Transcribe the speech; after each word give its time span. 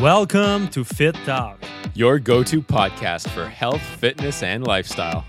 Welcome 0.00 0.68
to 0.68 0.84
Fit 0.84 1.14
Talk, 1.24 1.58
your 1.94 2.18
go 2.18 2.42
to 2.42 2.60
podcast 2.60 3.28
for 3.30 3.48
health, 3.48 3.80
fitness, 3.80 4.42
and 4.42 4.66
lifestyle. 4.66 5.24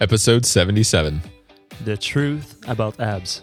Episode 0.00 0.44
77 0.44 1.22
the 1.84 1.96
truth 1.96 2.58
about 2.66 2.98
abs. 2.98 3.42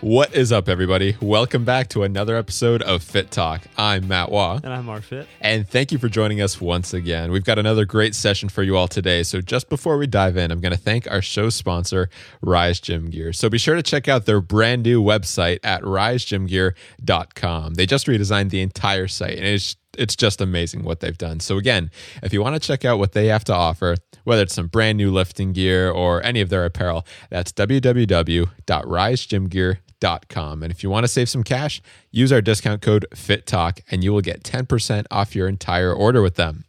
What 0.00 0.34
is 0.34 0.50
up, 0.50 0.70
everybody? 0.70 1.14
Welcome 1.20 1.66
back 1.66 1.88
to 1.88 2.04
another 2.04 2.34
episode 2.34 2.80
of 2.80 3.02
Fit 3.02 3.30
Talk. 3.30 3.60
I'm 3.76 4.08
Matt 4.08 4.30
Waugh. 4.30 4.58
And 4.64 4.72
I'm 4.72 4.86
Marfit. 4.86 5.26
And 5.42 5.68
thank 5.68 5.92
you 5.92 5.98
for 5.98 6.08
joining 6.08 6.40
us 6.40 6.58
once 6.58 6.94
again. 6.94 7.30
We've 7.30 7.44
got 7.44 7.58
another 7.58 7.84
great 7.84 8.14
session 8.14 8.48
for 8.48 8.62
you 8.62 8.78
all 8.78 8.88
today. 8.88 9.22
So, 9.24 9.42
just 9.42 9.68
before 9.68 9.98
we 9.98 10.06
dive 10.06 10.38
in, 10.38 10.50
I'm 10.50 10.62
going 10.62 10.72
to 10.72 10.78
thank 10.78 11.06
our 11.10 11.20
show 11.20 11.50
sponsor, 11.50 12.08
Rise 12.40 12.80
Gym 12.80 13.10
Gear. 13.10 13.34
So, 13.34 13.50
be 13.50 13.58
sure 13.58 13.74
to 13.74 13.82
check 13.82 14.08
out 14.08 14.24
their 14.24 14.40
brand 14.40 14.84
new 14.84 15.02
website 15.02 15.58
at 15.62 15.82
risegymgear.com. 15.82 17.74
They 17.74 17.84
just 17.84 18.06
redesigned 18.06 18.48
the 18.48 18.62
entire 18.62 19.06
site, 19.06 19.36
and 19.36 19.44
it's 19.44 19.76
it's 19.98 20.16
just 20.16 20.40
amazing 20.40 20.82
what 20.82 21.00
they've 21.00 21.18
done. 21.18 21.40
So 21.40 21.58
again, 21.58 21.90
if 22.22 22.32
you 22.32 22.40
want 22.40 22.54
to 22.54 22.60
check 22.60 22.86
out 22.86 22.98
what 22.98 23.12
they 23.12 23.26
have 23.26 23.44
to 23.44 23.52
offer, 23.52 23.96
whether 24.22 24.42
it's 24.42 24.54
some 24.54 24.68
brand 24.68 24.96
new 24.96 25.10
lifting 25.10 25.52
gear 25.52 25.90
or 25.90 26.24
any 26.24 26.40
of 26.40 26.48
their 26.48 26.64
apparel, 26.64 27.04
that's 27.28 27.52
www.risegymgear.com 27.52 29.89
fittalk.com. 30.00 30.62
And 30.62 30.72
if 30.72 30.82
you 30.82 30.90
want 30.90 31.04
to 31.04 31.08
save 31.08 31.28
some 31.28 31.42
cash, 31.42 31.80
use 32.10 32.32
our 32.32 32.40
discount 32.40 32.82
code 32.82 33.06
FITTALK 33.14 33.80
and 33.90 34.02
you 34.04 34.12
will 34.12 34.20
get 34.20 34.42
10% 34.42 35.06
off 35.10 35.34
your 35.34 35.48
entire 35.48 35.92
order 35.92 36.22
with 36.22 36.36
them. 36.36 36.64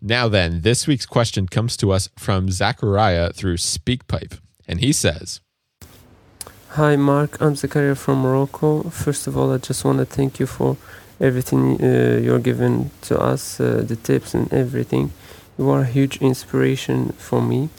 Now, 0.00 0.28
then, 0.28 0.60
this 0.60 0.86
week's 0.86 1.06
question 1.06 1.48
comes 1.48 1.76
to 1.78 1.90
us 1.90 2.10
from 2.18 2.50
Zachariah 2.50 3.32
through 3.32 3.56
SpeakPipe. 3.56 4.38
And 4.68 4.80
he 4.80 4.92
says, 4.92 5.40
Hi, 6.70 6.96
Mark. 6.96 7.40
I'm 7.40 7.56
Zachariah 7.56 7.94
from 7.94 8.20
Morocco. 8.20 8.82
First 8.90 9.26
of 9.26 9.36
all, 9.36 9.52
I 9.52 9.58
just 9.58 9.84
want 9.84 9.98
to 9.98 10.04
thank 10.04 10.38
you 10.38 10.46
for 10.46 10.76
everything 11.18 11.82
uh, 11.82 12.20
you're 12.22 12.38
giving 12.38 12.90
to 13.02 13.18
us, 13.18 13.58
uh, 13.58 13.82
the 13.86 13.96
tips 13.96 14.34
and 14.34 14.52
everything. 14.52 15.12
You 15.56 15.70
are 15.70 15.80
a 15.80 15.86
huge 15.86 16.18
inspiration 16.18 17.12
for 17.12 17.40
me. 17.40 17.70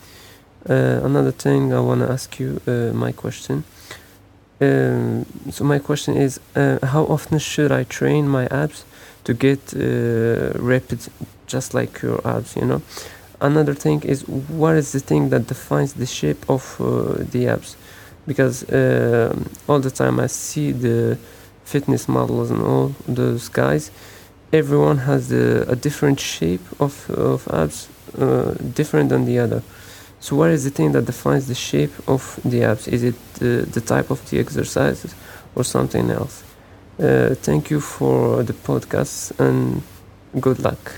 Uh, 0.68 1.02
another 1.04 1.32
thing 1.32 1.72
I 1.72 1.80
want 1.80 2.02
to 2.02 2.10
ask 2.10 2.40
you, 2.40 2.60
uh, 2.66 2.92
my 2.94 3.12
question. 3.12 3.64
Um, 4.60 5.26
so 5.52 5.64
my 5.64 5.80
question 5.80 6.18
is, 6.18 6.40
uh, 6.56 6.80
how 6.86 7.04
often 7.06 7.40
should 7.40 7.72
I 7.72 7.84
train 7.84 8.28
my 8.28 8.48
abs 8.48 8.86
to 9.24 9.34
get 9.34 9.60
uh, 9.76 10.58
rapid, 10.60 11.00
just 11.46 11.74
like 11.74 12.02
your 12.02 12.20
abs? 12.26 12.56
You 12.56 12.66
know. 12.66 12.82
Another 13.40 13.76
thing 13.76 14.02
is, 14.02 14.28
what 14.28 14.76
is 14.76 14.94
the 14.94 15.00
thing 15.00 15.30
that 15.30 15.46
defines 15.46 15.94
the 15.94 16.08
shape 16.08 16.50
of 16.50 16.76
uh, 16.80 17.24
the 17.32 17.48
abs? 17.48 17.78
Because 18.26 18.64
uh, 18.64 19.38
all 19.68 19.80
the 19.80 19.92
time 19.92 20.20
I 20.20 20.28
see 20.28 20.72
the 20.72 21.20
fitness 21.64 22.08
models 22.08 22.50
and 22.50 22.62
all 22.64 22.96
those 23.08 23.48
guys, 23.50 23.92
everyone 24.52 24.98
has 25.00 25.30
the, 25.30 25.70
a 25.70 25.76
different 25.76 26.20
shape 26.20 26.66
of 26.80 27.10
of 27.12 27.48
abs, 27.54 27.90
uh, 28.18 28.56
different 28.74 29.10
than 29.10 29.26
the 29.26 29.38
other. 29.38 29.62
So, 30.20 30.36
what 30.36 30.50
is 30.50 30.64
the 30.64 30.72
thing 30.72 30.92
that 30.94 31.06
defines 31.06 31.48
the 31.48 31.56
shape 31.56 31.92
of 32.08 32.40
the 32.44 32.64
abs? 32.64 32.88
Is 32.88 33.04
it 33.04 33.16
the, 33.36 33.68
the 33.72 33.82
type 33.82 34.10
of 34.10 34.28
the 34.30 34.40
exercises 34.40 35.14
or 35.56 35.64
something 35.64 36.10
else? 36.10 36.44
Uh, 37.00 37.36
thank 37.36 37.70
you 37.70 37.80
for 37.80 38.44
the 38.44 38.54
podcast 38.54 39.40
and 39.40 39.84
good 40.42 40.60
luck. 40.60 40.96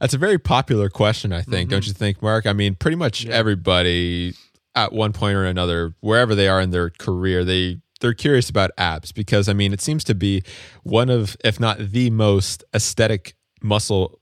That's 0.00 0.14
a 0.14 0.18
very 0.18 0.38
popular 0.38 0.88
question, 0.88 1.32
I 1.32 1.42
think, 1.42 1.68
mm-hmm. 1.68 1.70
don't 1.70 1.86
you 1.86 1.92
think, 1.92 2.22
Mark? 2.22 2.46
I 2.46 2.52
mean, 2.52 2.74
pretty 2.74 2.96
much 2.96 3.24
yeah. 3.24 3.34
everybody 3.34 4.34
at 4.74 4.92
one 4.92 5.12
point 5.12 5.36
or 5.36 5.44
another, 5.44 5.94
wherever 6.00 6.34
they 6.34 6.48
are 6.48 6.60
in 6.60 6.70
their 6.70 6.90
career, 6.90 7.44
they 7.44 7.78
they're 8.00 8.14
curious 8.14 8.48
about 8.48 8.70
abs 8.78 9.10
because 9.10 9.48
I 9.48 9.52
mean, 9.52 9.72
it 9.72 9.80
seems 9.80 10.04
to 10.04 10.14
be 10.14 10.44
one 10.84 11.10
of, 11.10 11.36
if 11.44 11.58
not 11.58 11.78
the 11.78 12.10
most 12.10 12.62
aesthetic 12.72 13.34
muscle 13.60 14.17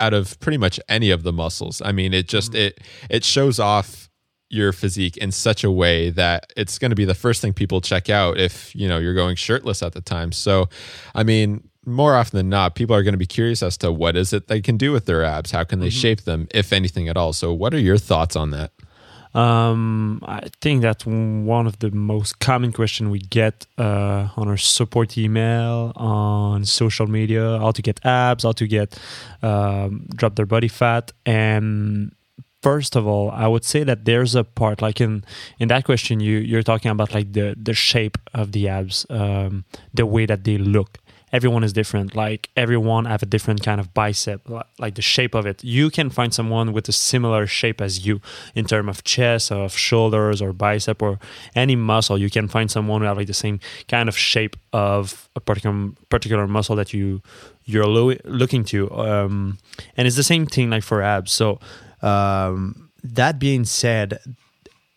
out 0.00 0.14
of 0.14 0.38
pretty 0.40 0.58
much 0.58 0.78
any 0.88 1.10
of 1.10 1.22
the 1.22 1.32
muscles. 1.32 1.82
I 1.84 1.92
mean, 1.92 2.14
it 2.14 2.28
just 2.28 2.52
mm-hmm. 2.52 2.78
it 2.78 2.80
it 3.10 3.24
shows 3.24 3.58
off 3.58 4.08
your 4.50 4.72
physique 4.72 5.16
in 5.18 5.30
such 5.30 5.62
a 5.62 5.70
way 5.70 6.10
that 6.10 6.52
it's 6.56 6.78
going 6.78 6.90
to 6.90 6.96
be 6.96 7.04
the 7.04 7.14
first 7.14 7.42
thing 7.42 7.52
people 7.52 7.80
check 7.80 8.08
out 8.08 8.38
if, 8.38 8.74
you 8.74 8.88
know, 8.88 8.98
you're 8.98 9.14
going 9.14 9.36
shirtless 9.36 9.82
at 9.82 9.92
the 9.92 10.00
time. 10.00 10.32
So, 10.32 10.68
I 11.14 11.22
mean, 11.22 11.68
more 11.84 12.14
often 12.14 12.36
than 12.36 12.48
not, 12.48 12.74
people 12.74 12.96
are 12.96 13.02
going 13.02 13.12
to 13.12 13.18
be 13.18 13.26
curious 13.26 13.62
as 13.62 13.76
to 13.78 13.92
what 13.92 14.16
is 14.16 14.32
it 14.32 14.48
they 14.48 14.60
can 14.60 14.76
do 14.76 14.92
with 14.92 15.06
their 15.06 15.24
abs? 15.24 15.50
How 15.50 15.64
can 15.64 15.80
they 15.80 15.88
mm-hmm. 15.88 16.00
shape 16.00 16.22
them, 16.22 16.48
if 16.52 16.72
anything 16.72 17.08
at 17.08 17.16
all? 17.16 17.32
So, 17.32 17.52
what 17.52 17.74
are 17.74 17.78
your 17.78 17.98
thoughts 17.98 18.36
on 18.36 18.50
that? 18.50 18.72
Um, 19.34 20.20
I 20.26 20.48
think 20.60 20.82
that's 20.82 21.04
one 21.04 21.66
of 21.66 21.78
the 21.78 21.90
most 21.90 22.38
common 22.40 22.72
questions 22.72 23.10
we 23.10 23.18
get 23.18 23.66
uh, 23.76 24.28
on 24.36 24.48
our 24.48 24.56
support 24.56 25.18
email, 25.18 25.92
on 25.96 26.64
social 26.64 27.06
media, 27.06 27.58
how 27.58 27.72
to 27.72 27.82
get 27.82 28.04
abs, 28.04 28.44
how 28.44 28.52
to 28.52 28.66
get 28.66 28.98
um, 29.42 30.06
drop 30.14 30.36
their 30.36 30.46
body 30.46 30.68
fat. 30.68 31.12
And 31.26 32.12
first 32.62 32.96
of 32.96 33.06
all, 33.06 33.30
I 33.30 33.46
would 33.46 33.64
say 33.64 33.84
that 33.84 34.04
there's 34.04 34.34
a 34.34 34.44
part 34.44 34.82
like 34.82 35.00
in 35.00 35.24
in 35.58 35.68
that 35.68 35.84
question 35.84 36.20
you 36.20 36.38
you're 36.38 36.62
talking 36.62 36.90
about 36.90 37.14
like 37.14 37.32
the 37.32 37.54
the 37.56 37.74
shape 37.74 38.18
of 38.34 38.52
the 38.52 38.68
abs, 38.68 39.06
um, 39.10 39.64
the 39.94 40.06
way 40.06 40.26
that 40.26 40.44
they 40.44 40.58
look 40.58 40.98
everyone 41.32 41.64
is 41.64 41.72
different. 41.72 42.14
Like 42.14 42.48
everyone 42.56 43.04
have 43.04 43.22
a 43.22 43.26
different 43.26 43.62
kind 43.62 43.80
of 43.80 43.92
bicep 43.94 44.42
like 44.78 44.94
the 44.94 45.02
shape 45.02 45.34
of 45.34 45.46
it. 45.46 45.62
You 45.62 45.90
can 45.90 46.10
find 46.10 46.32
someone 46.32 46.72
with 46.72 46.88
a 46.88 46.92
similar 46.92 47.46
shape 47.46 47.80
as 47.80 48.06
you 48.06 48.20
in 48.54 48.64
terms 48.64 48.88
of 48.88 49.04
chest 49.04 49.52
of 49.52 49.76
shoulders 49.76 50.40
or 50.40 50.52
bicep 50.52 51.02
or 51.02 51.18
any 51.54 51.76
muscle. 51.76 52.18
You 52.18 52.30
can 52.30 52.48
find 52.48 52.70
someone 52.70 53.00
who 53.00 53.06
have 53.06 53.16
like 53.16 53.26
the 53.26 53.34
same 53.34 53.60
kind 53.88 54.08
of 54.08 54.16
shape 54.16 54.56
of 54.72 55.28
a 55.36 55.40
particular 55.40 55.90
particular 56.08 56.46
muscle 56.46 56.76
that 56.76 56.92
you 56.92 57.22
you're 57.64 57.86
lo- 57.86 58.16
looking 58.24 58.64
to. 58.64 58.90
Um, 58.92 59.58
and 59.96 60.06
it's 60.06 60.16
the 60.16 60.22
same 60.22 60.46
thing 60.46 60.70
like 60.70 60.82
for 60.82 61.02
abs. 61.02 61.32
So 61.32 61.60
um, 62.02 62.90
that 63.04 63.38
being 63.38 63.64
said 63.64 64.18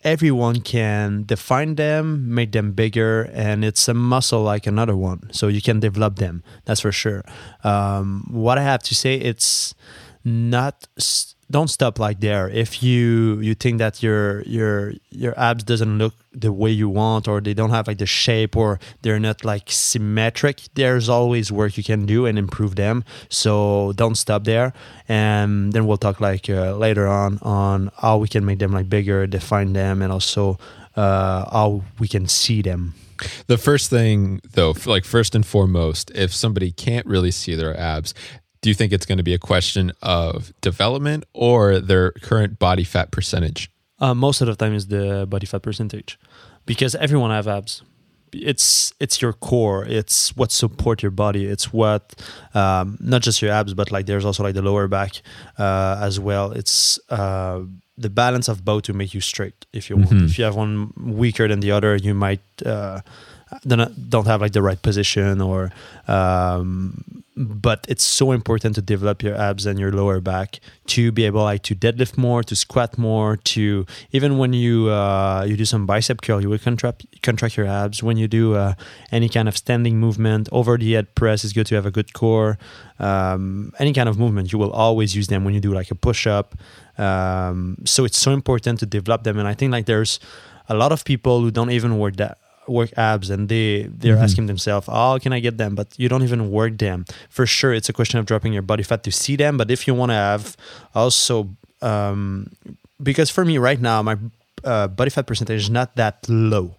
everyone 0.04 0.60
can 0.60 1.24
define 1.24 1.76
them, 1.76 2.34
make 2.34 2.52
them 2.52 2.72
bigger, 2.72 3.30
and 3.32 3.64
it's 3.64 3.88
a 3.88 3.94
muscle 3.94 4.42
like 4.42 4.66
another 4.66 4.96
one. 4.96 5.30
So 5.32 5.48
you 5.48 5.62
can 5.62 5.80
develop 5.80 6.16
them. 6.16 6.42
That's 6.64 6.80
for 6.80 6.92
sure. 6.92 7.24
Um, 7.64 8.26
what 8.30 8.58
I 8.58 8.62
have 8.62 8.82
to 8.84 8.94
say, 8.94 9.14
it's 9.14 9.74
not 10.24 10.86
don't 11.52 11.68
stop 11.68 11.98
like 11.98 12.20
there. 12.20 12.48
If 12.48 12.82
you 12.82 13.38
you 13.40 13.54
think 13.54 13.78
that 13.78 14.02
your 14.02 14.42
your 14.42 14.94
your 15.10 15.38
abs 15.38 15.62
doesn't 15.62 15.98
look 15.98 16.14
the 16.32 16.50
way 16.50 16.70
you 16.70 16.88
want 16.88 17.28
or 17.28 17.40
they 17.40 17.52
don't 17.52 17.70
have 17.70 17.86
like 17.86 17.98
the 17.98 18.06
shape 18.06 18.56
or 18.56 18.80
they're 19.02 19.20
not 19.20 19.44
like 19.44 19.64
symmetric 19.66 20.62
there's 20.74 21.08
always 21.10 21.52
work 21.52 21.76
you 21.76 21.84
can 21.84 22.06
do 22.06 22.26
and 22.26 22.38
improve 22.38 22.74
them. 22.76 23.04
So 23.28 23.92
don't 23.96 24.16
stop 24.16 24.44
there. 24.44 24.72
And 25.08 25.72
then 25.74 25.86
we'll 25.86 25.98
talk 25.98 26.20
like 26.20 26.48
uh, 26.48 26.74
later 26.76 27.06
on 27.06 27.38
on 27.42 27.90
how 27.98 28.16
we 28.16 28.28
can 28.28 28.44
make 28.44 28.58
them 28.58 28.72
like 28.72 28.88
bigger 28.88 29.26
define 29.26 29.74
them 29.74 30.02
and 30.02 30.10
also 30.10 30.58
uh, 30.96 31.44
how 31.50 31.82
we 31.98 32.08
can 32.08 32.26
see 32.26 32.62
them. 32.62 32.94
The 33.46 33.58
first 33.58 33.90
thing 33.90 34.40
though 34.52 34.74
like 34.86 35.04
first 35.04 35.34
and 35.34 35.46
foremost 35.46 36.10
if 36.14 36.34
somebody 36.34 36.72
can't 36.72 37.06
really 37.06 37.30
see 37.30 37.54
their 37.54 37.78
abs 37.78 38.14
do 38.62 38.70
you 38.70 38.74
think 38.74 38.92
it's 38.92 39.04
going 39.04 39.18
to 39.18 39.24
be 39.24 39.34
a 39.34 39.38
question 39.38 39.92
of 40.00 40.52
development 40.60 41.24
or 41.34 41.80
their 41.80 42.12
current 42.12 42.58
body 42.58 42.84
fat 42.84 43.10
percentage? 43.10 43.70
Uh, 43.98 44.14
most 44.14 44.40
of 44.40 44.46
the 44.46 44.56
time 44.56 44.74
is 44.74 44.86
the 44.86 45.26
body 45.28 45.46
fat 45.46 45.62
percentage 45.62 46.18
because 46.64 46.94
everyone 46.94 47.30
have 47.30 47.46
abs. 47.46 47.82
It's 48.32 48.94
it's 48.98 49.20
your 49.20 49.34
core. 49.34 49.84
It's 49.84 50.34
what 50.36 50.50
support 50.50 51.02
your 51.02 51.10
body. 51.10 51.44
It's 51.44 51.72
what 51.72 52.14
um, 52.54 52.96
not 52.98 53.20
just 53.20 53.42
your 53.42 53.52
abs 53.52 53.74
but 53.74 53.90
like 53.90 54.06
there's 54.06 54.24
also 54.24 54.42
like 54.42 54.54
the 54.54 54.62
lower 54.62 54.88
back 54.88 55.20
uh, 55.58 55.98
as 56.00 56.18
well. 56.18 56.52
It's 56.52 56.98
uh, 57.10 57.60
the 57.98 58.08
balance 58.08 58.48
of 58.48 58.64
both 58.64 58.84
to 58.84 58.94
make 58.94 59.12
you 59.12 59.20
straight 59.20 59.66
if 59.72 59.90
you 59.90 59.96
mm-hmm. 59.96 60.16
want 60.16 60.30
if 60.30 60.38
you 60.38 60.44
have 60.44 60.56
one 60.56 60.92
weaker 60.96 61.46
than 61.46 61.60
the 61.60 61.72
other 61.72 61.94
you 61.96 62.14
might 62.14 62.40
uh, 62.64 63.00
don't, 63.66 64.10
don't 64.10 64.26
have 64.26 64.40
like 64.40 64.52
the 64.52 64.62
right 64.62 64.80
position 64.80 65.40
or 65.40 65.70
um, 66.08 67.22
but 67.34 67.84
it's 67.88 68.04
so 68.04 68.32
important 68.32 68.74
to 68.74 68.82
develop 68.82 69.22
your 69.22 69.34
abs 69.34 69.64
and 69.64 69.78
your 69.78 69.90
lower 69.90 70.20
back 70.20 70.60
to 70.86 71.10
be 71.10 71.24
able 71.24 71.42
like 71.42 71.62
to 71.62 71.74
deadlift 71.74 72.18
more 72.18 72.42
to 72.42 72.54
squat 72.54 72.98
more 72.98 73.36
to 73.36 73.86
even 74.12 74.38
when 74.38 74.52
you 74.52 74.90
uh, 74.90 75.44
you 75.46 75.56
do 75.56 75.64
some 75.64 75.86
bicep 75.86 76.20
curl 76.20 76.40
you 76.40 76.48
will 76.48 76.58
contract 76.58 77.06
contract 77.22 77.56
your 77.56 77.66
abs. 77.66 78.02
When 78.02 78.16
you 78.16 78.28
do 78.28 78.54
uh, 78.54 78.74
any 79.10 79.28
kind 79.28 79.48
of 79.48 79.56
standing 79.56 79.98
movement 79.98 80.48
over 80.52 80.76
the 80.76 80.92
head 80.92 81.14
press 81.14 81.44
is 81.44 81.52
good 81.52 81.66
to 81.66 81.74
have 81.76 81.86
a 81.86 81.90
good 81.90 82.12
core. 82.12 82.58
Um, 82.98 83.72
any 83.78 83.92
kind 83.92 84.08
of 84.08 84.18
movement 84.18 84.52
you 84.52 84.58
will 84.58 84.72
always 84.72 85.16
use 85.16 85.28
them 85.28 85.44
when 85.44 85.54
you 85.54 85.60
do 85.60 85.72
like 85.72 85.90
a 85.90 85.94
push 85.94 86.26
up 86.26 86.54
um, 86.98 87.78
so 87.84 88.04
it's 88.04 88.18
so 88.18 88.32
important 88.32 88.78
to 88.80 88.86
develop 88.86 89.24
them 89.24 89.38
and 89.38 89.48
i 89.48 89.54
think 89.54 89.72
like 89.72 89.86
there's 89.86 90.20
a 90.68 90.74
lot 90.74 90.92
of 90.92 91.04
people 91.04 91.40
who 91.40 91.50
don't 91.50 91.70
even 91.70 91.98
work 91.98 92.16
that 92.16 92.38
work 92.68 92.90
abs 92.96 93.28
and 93.30 93.48
they 93.48 93.82
they're 93.82 94.14
mm-hmm. 94.14 94.24
asking 94.24 94.46
themselves 94.46 94.86
oh 94.90 95.18
can 95.20 95.32
i 95.32 95.40
get 95.40 95.58
them 95.58 95.74
but 95.74 95.88
you 95.98 96.08
don't 96.08 96.22
even 96.22 96.50
work 96.50 96.78
them 96.78 97.04
for 97.28 97.44
sure 97.44 97.72
it's 97.74 97.88
a 97.88 97.92
question 97.92 98.20
of 98.20 98.26
dropping 98.26 98.52
your 98.52 98.62
body 98.62 98.82
fat 98.82 99.02
to 99.02 99.10
see 99.10 99.34
them 99.36 99.56
but 99.56 99.70
if 99.70 99.86
you 99.86 99.94
want 99.94 100.10
to 100.10 100.14
have 100.14 100.56
also 100.94 101.48
um, 101.80 102.46
because 103.02 103.30
for 103.30 103.44
me 103.44 103.58
right 103.58 103.80
now 103.80 104.00
my 104.00 104.16
uh, 104.62 104.86
body 104.86 105.10
fat 105.10 105.26
percentage 105.26 105.62
is 105.62 105.70
not 105.70 105.96
that 105.96 106.24
low 106.28 106.76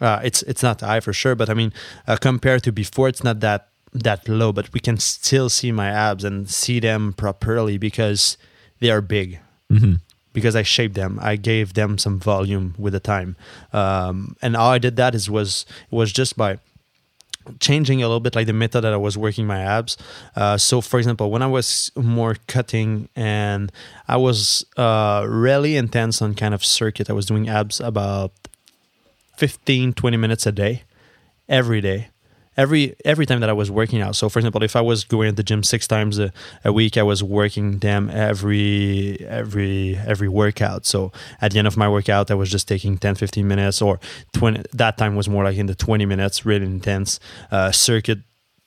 Uh, 0.00 0.20
it's 0.22 0.42
it's 0.42 0.62
not 0.62 0.80
high 0.80 1.00
for 1.00 1.12
sure, 1.12 1.34
but 1.34 1.50
I 1.50 1.54
mean, 1.54 1.72
uh, 2.06 2.16
compared 2.16 2.62
to 2.62 2.72
before, 2.72 3.08
it's 3.08 3.24
not 3.24 3.40
that 3.40 3.68
that 3.92 4.28
low. 4.28 4.52
But 4.52 4.72
we 4.72 4.80
can 4.80 4.98
still 4.98 5.48
see 5.48 5.72
my 5.72 5.90
abs 5.90 6.24
and 6.24 6.48
see 6.48 6.78
them 6.80 7.12
properly 7.12 7.78
because 7.78 8.38
they 8.78 8.90
are 8.90 9.00
big. 9.02 9.40
Mm-hmm. 9.72 9.94
Because 10.38 10.56
I 10.56 10.62
shaped 10.62 10.94
them, 10.94 11.18
I 11.20 11.36
gave 11.36 11.74
them 11.74 11.98
some 11.98 12.18
volume 12.18 12.74
with 12.78 12.92
the 12.92 13.00
time, 13.00 13.36
um, 13.72 14.36
and 14.40 14.56
how 14.56 14.68
I 14.68 14.78
did 14.78 14.96
that 14.96 15.14
is 15.14 15.28
was 15.28 15.66
was 15.90 16.12
just 16.12 16.36
by 16.36 16.58
changing 17.60 18.02
a 18.02 18.06
little 18.06 18.20
bit 18.20 18.34
like 18.34 18.46
the 18.46 18.52
method 18.52 18.82
that 18.82 18.92
I 18.92 18.96
was 18.96 19.16
working 19.16 19.46
my 19.46 19.60
abs. 19.60 19.96
Uh, 20.36 20.56
so, 20.56 20.80
for 20.80 20.98
example, 20.98 21.30
when 21.30 21.42
I 21.42 21.46
was 21.46 21.90
more 21.96 22.36
cutting 22.46 23.08
and 23.16 23.72
I 24.06 24.16
was 24.16 24.64
uh, 24.76 25.24
really 25.28 25.76
intense 25.76 26.20
on 26.20 26.34
kind 26.34 26.54
of 26.54 26.64
circuit, 26.64 27.08
I 27.08 27.12
was 27.12 27.26
doing 27.26 27.48
abs 27.48 27.80
about 27.80 28.32
15, 29.36 29.92
20 29.94 30.16
minutes 30.16 30.46
a 30.46 30.52
day, 30.52 30.82
every 31.48 31.80
day. 31.80 32.08
Every 32.58 32.94
every 33.04 33.24
time 33.24 33.40
that 33.40 33.48
I 33.48 33.52
was 33.54 33.70
working 33.70 34.02
out. 34.02 34.16
So, 34.16 34.28
for 34.28 34.38
example, 34.40 34.62
if 34.62 34.74
I 34.76 34.82
was 34.82 35.04
going 35.04 35.30
to 35.30 35.36
the 35.36 35.42
gym 35.42 35.62
six 35.62 35.86
times 35.86 36.18
a, 36.18 36.32
a 36.64 36.72
week, 36.72 36.98
I 36.98 37.04
was 37.04 37.22
working 37.22 37.78
them 37.78 38.10
every 38.10 39.24
every 39.26 39.96
every 40.12 40.28
workout. 40.28 40.84
So 40.84 41.12
at 41.40 41.52
the 41.52 41.58
end 41.58 41.68
of 41.68 41.76
my 41.76 41.88
workout, 41.88 42.30
I 42.30 42.34
was 42.34 42.50
just 42.50 42.66
taking 42.68 42.98
10, 42.98 43.14
15 43.14 43.46
minutes, 43.46 43.80
or 43.80 44.00
20. 44.32 44.64
That 44.72 44.98
time 44.98 45.14
was 45.16 45.28
more 45.28 45.44
like 45.44 45.56
in 45.56 45.66
the 45.66 45.74
20 45.74 46.04
minutes, 46.04 46.44
really 46.44 46.66
intense 46.66 47.20
uh, 47.50 47.70
circuit 47.70 48.18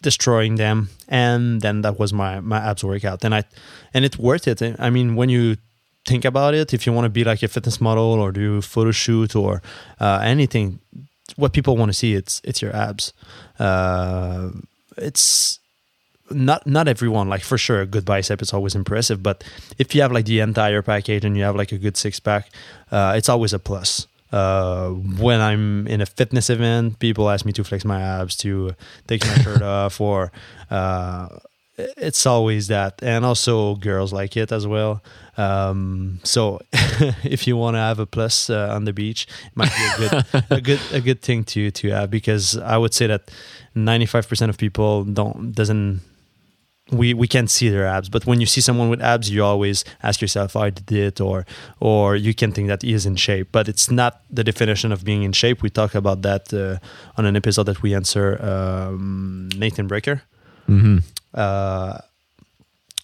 destroying 0.01 0.55
them 0.55 0.89
and 1.07 1.61
then 1.61 1.81
that 1.81 1.99
was 1.99 2.11
my 2.11 2.39
my 2.39 2.57
abs 2.57 2.83
workout 2.83 3.23
and 3.23 3.35
i 3.35 3.43
and 3.93 4.03
it's 4.03 4.17
worth 4.17 4.47
it 4.47 4.59
i 4.79 4.89
mean 4.89 5.15
when 5.15 5.29
you 5.29 5.55
think 6.07 6.25
about 6.25 6.53
it 6.55 6.73
if 6.73 6.85
you 6.85 6.91
want 6.93 7.05
to 7.05 7.09
be 7.09 7.23
like 7.23 7.43
a 7.43 7.47
fitness 7.47 7.79
model 7.79 8.19
or 8.19 8.31
do 8.31 8.61
photo 8.61 8.91
shoot 8.91 9.35
or 9.35 9.61
uh, 9.99 10.19
anything 10.23 10.79
what 11.37 11.53
people 11.53 11.77
want 11.77 11.89
to 11.89 11.97
see 11.97 12.13
it's 12.13 12.41
it's 12.43 12.61
your 12.61 12.75
abs. 12.75 13.13
Uh, 13.59 14.49
it's 14.97 15.59
not 16.29 16.65
not 16.65 16.87
everyone 16.87 17.27
like 17.27 17.41
for 17.41 17.57
sure 17.57 17.81
a 17.81 17.85
good 17.85 18.05
bicep 18.05 18.41
is 18.41 18.53
always 18.53 18.73
impressive 18.73 19.21
but 19.21 19.43
if 19.77 19.93
you 19.93 20.01
have 20.01 20.13
like 20.13 20.23
the 20.23 20.39
entire 20.39 20.81
package 20.81 21.25
and 21.25 21.35
you 21.35 21.43
have 21.43 21.57
like 21.57 21.73
a 21.73 21.77
good 21.77 21.97
six 21.97 22.21
pack 22.21 22.49
uh, 22.91 23.13
it's 23.15 23.29
always 23.29 23.53
a 23.53 23.59
plus. 23.59 24.07
Uh, 24.31 24.89
when 24.89 25.41
I'm 25.41 25.87
in 25.87 25.99
a 25.99 26.05
fitness 26.05 26.49
event, 26.49 26.99
people 26.99 27.29
ask 27.29 27.45
me 27.45 27.51
to 27.53 27.63
flex 27.63 27.83
my 27.83 28.01
abs, 28.01 28.35
to 28.37 28.75
take 29.07 29.25
my 29.25 29.35
shirt 29.35 29.61
off, 29.77 29.99
or 29.99 30.31
uh, 30.69 31.27
it's 31.77 32.25
always 32.25 32.67
that. 32.67 33.01
And 33.01 33.25
also, 33.25 33.75
girls 33.75 34.13
like 34.13 34.35
it 34.37 34.51
as 34.51 34.67
well. 34.67 35.01
Um, 35.37 36.19
so, 36.23 36.59
if 37.23 37.47
you 37.47 37.57
want 37.57 37.75
to 37.75 37.79
have 37.79 37.99
a 37.99 38.05
plus 38.05 38.49
uh, 38.49 38.69
on 38.73 38.85
the 38.85 38.93
beach, 38.93 39.27
it 39.45 39.55
might 39.55 39.71
be 39.75 39.83
a 39.83 39.97
good, 39.97 40.43
a 40.49 40.61
good, 40.61 40.79
a 40.91 41.01
good 41.01 41.21
thing 41.21 41.43
to 41.45 41.71
to 41.71 41.89
have 41.91 42.11
because 42.11 42.57
I 42.57 42.77
would 42.77 42.93
say 42.93 43.07
that 43.07 43.31
95% 43.75 44.49
of 44.49 44.57
people 44.57 45.03
don't 45.03 45.53
doesn't 45.53 46.01
we 46.91 47.13
we 47.13 47.27
can't 47.27 47.49
see 47.49 47.69
their 47.69 47.87
abs 47.87 48.09
but 48.09 48.25
when 48.25 48.41
you 48.41 48.45
see 48.45 48.59
someone 48.59 48.89
with 48.89 49.01
abs 49.01 49.29
you 49.29 49.41
always 49.41 49.85
ask 50.03 50.19
yourself 50.19 50.57
i 50.57 50.69
did 50.69 50.91
it 50.91 51.21
or 51.21 51.45
or 51.79 52.17
you 52.17 52.33
can 52.33 52.51
think 52.51 52.67
that 52.67 52.81
he 52.81 52.91
is 52.91 53.05
in 53.05 53.15
shape 53.15 53.47
but 53.53 53.69
it's 53.69 53.89
not 53.89 54.21
the 54.29 54.43
definition 54.43 54.91
of 54.91 55.05
being 55.05 55.23
in 55.23 55.31
shape 55.31 55.61
we 55.61 55.69
talk 55.69 55.95
about 55.95 56.21
that 56.23 56.53
uh, 56.53 56.77
on 57.17 57.25
an 57.25 57.37
episode 57.37 57.63
that 57.63 57.81
we 57.81 57.95
answer 57.95 58.37
um, 58.43 59.47
nathan 59.55 59.87
breaker 59.87 60.23
Mm-hmm. 60.71 60.97
Uh, 61.33 61.97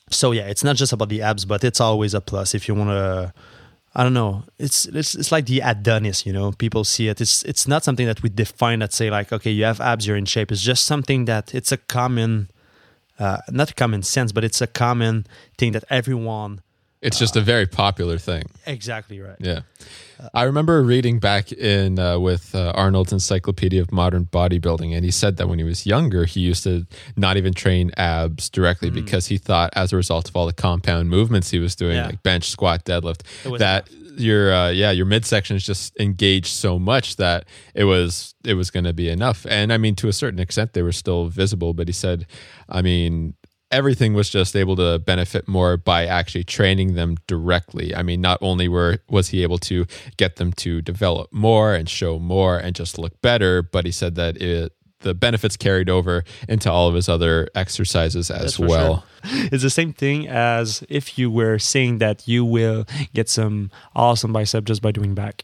so 0.10 0.32
yeah 0.32 0.48
it's 0.48 0.64
not 0.64 0.76
just 0.76 0.94
about 0.94 1.10
the 1.10 1.22
abs 1.22 1.46
but 1.46 1.64
it's 1.64 1.82
always 1.82 2.14
a 2.14 2.22
plus 2.22 2.56
if 2.56 2.68
you 2.68 2.76
want 2.76 2.90
to 2.90 3.34
I 3.98 4.04
don't 4.04 4.14
know. 4.14 4.44
It's 4.60 4.86
it's 4.86 5.16
it's 5.16 5.32
like 5.32 5.48
the 5.48 5.62
Adonis, 5.62 6.24
you 6.24 6.32
know. 6.32 6.52
People 6.52 6.84
see 6.84 7.08
it. 7.08 7.20
It's 7.20 7.42
it's 7.44 7.68
not 7.68 7.84
something 7.84 8.06
that 8.06 8.22
we 8.22 8.30
define 8.30 8.78
that 8.80 8.94
say 8.94 9.10
like, 9.10 9.34
okay, 9.34 9.50
you 9.50 9.64
have 9.64 9.82
abs, 9.82 10.06
you're 10.06 10.16
in 10.16 10.26
shape. 10.26 10.52
It's 10.52 10.62
just 10.62 10.84
something 10.84 11.26
that 11.26 11.56
it's 11.56 11.72
a 11.72 11.78
common 11.78 12.52
uh, 13.18 13.40
not 13.50 13.76
common 13.76 14.04
sense, 14.04 14.32
but 14.32 14.44
it's 14.44 14.62
a 14.62 14.68
common 14.68 15.26
thing 15.58 15.72
that 15.72 15.84
everyone. 15.90 16.62
It's 17.02 17.20
just 17.20 17.36
a 17.36 17.42
very 17.42 17.68
popular 17.68 18.18
thing. 18.18 18.44
Exactly 18.66 19.20
right. 19.20 19.36
Yeah. 19.40 19.60
I 20.34 20.44
remember 20.44 20.82
reading 20.82 21.20
back 21.20 21.52
in 21.52 22.00
uh, 22.00 22.18
with 22.18 22.56
uh, 22.56 22.72
Arnold's 22.74 23.14
Encyclopedia 23.14 23.80
of 23.80 23.92
Modern 23.92 24.26
Bodybuilding, 24.26 24.96
and 24.96 25.06
he 25.06 25.12
said 25.12 25.38
that 25.38 25.48
when 25.48 25.60
he 25.60 25.64
was 25.64 25.86
younger, 25.86 26.26
he 26.26 26.40
used 26.40 26.64
to 26.64 26.88
not 27.16 27.38
even 27.38 27.54
train 27.54 27.92
abs 27.98 28.50
directly 28.50 28.90
because 28.90 29.28
he 29.28 29.38
thought, 29.38 29.70
as 29.76 29.94
a 29.94 29.96
result 29.96 30.28
of 30.28 30.36
all 30.36 30.48
the 30.48 30.54
compound 30.54 31.10
movements 31.12 31.52
he 31.52 31.60
was 31.60 31.76
doing, 31.76 31.98
Yeah. 31.98 32.08
like 32.08 32.24
bench, 32.24 32.50
squat, 32.50 32.84
deadlift, 32.84 33.22
that 33.60 33.88
your 34.18 34.52
uh, 34.52 34.70
yeah 34.70 34.90
your 34.90 35.06
midsection 35.06 35.56
is 35.56 35.64
just 35.64 35.96
engaged 36.00 36.48
so 36.48 36.80
much 36.80 37.18
that 37.18 37.46
it 37.76 37.84
was 37.84 38.34
it 38.44 38.56
was 38.56 38.72
going 38.72 38.86
to 38.86 38.94
be 38.94 39.08
enough. 39.10 39.46
And 39.48 39.72
I 39.72 39.78
mean, 39.78 39.94
to 39.98 40.08
a 40.08 40.14
certain 40.14 40.40
extent, 40.40 40.74
they 40.74 40.82
were 40.82 40.92
still 40.92 41.28
visible, 41.28 41.76
but 41.76 41.88
he 41.88 41.94
said, 41.94 42.26
I 42.68 42.82
mean, 42.82 43.36
everything 43.72 44.14
was 44.14 44.30
just 44.30 44.56
able 44.56 44.76
to 44.76 45.00
benefit 45.00 45.48
more 45.48 45.78
by 45.78 46.06
actually 46.06 46.44
training 46.44 46.96
them 46.96 47.18
directly. 47.28 47.96
I 47.96 48.02
mean, 48.02 48.22
not 48.22 48.38
only 48.42 48.68
were 48.68 49.00
was 49.10 49.30
he 49.30 49.44
able 49.44 49.58
to 49.60 49.86
get 50.18 50.38
them 50.38 50.54
to 50.54 50.82
develop 50.82 51.32
more 51.32 51.74
and 51.74 51.90
show 51.90 52.20
more 52.20 52.58
and 52.58 52.76
just 52.76 52.98
look 52.98 53.22
better, 53.22 53.62
but 53.62 53.86
he 53.86 53.92
said 53.92 54.16
that 54.16 54.38
it 54.42 54.74
the 55.02 55.14
benefits 55.14 55.56
carried 55.56 55.90
over 55.90 56.24
into 56.50 56.72
all 56.72 56.88
of 56.88 56.96
his 56.96 57.08
other 57.08 57.48
exercises 57.54 58.32
as 58.32 58.58
well. 58.58 59.06
sure. 59.24 59.48
It's 59.52 59.64
the 59.64 59.70
same 59.70 59.94
thing 59.94 60.28
as 60.28 60.84
if 60.90 61.20
you 61.20 61.30
were 61.30 61.60
saying 61.60 62.00
that 62.00 62.28
you 62.28 62.44
will 62.44 62.86
get 63.14 63.30
some 63.30 63.70
awesome 63.96 64.34
bicep 64.34 64.66
just 64.66 64.82
by 64.82 64.92
doing 64.92 65.14
back. 65.14 65.44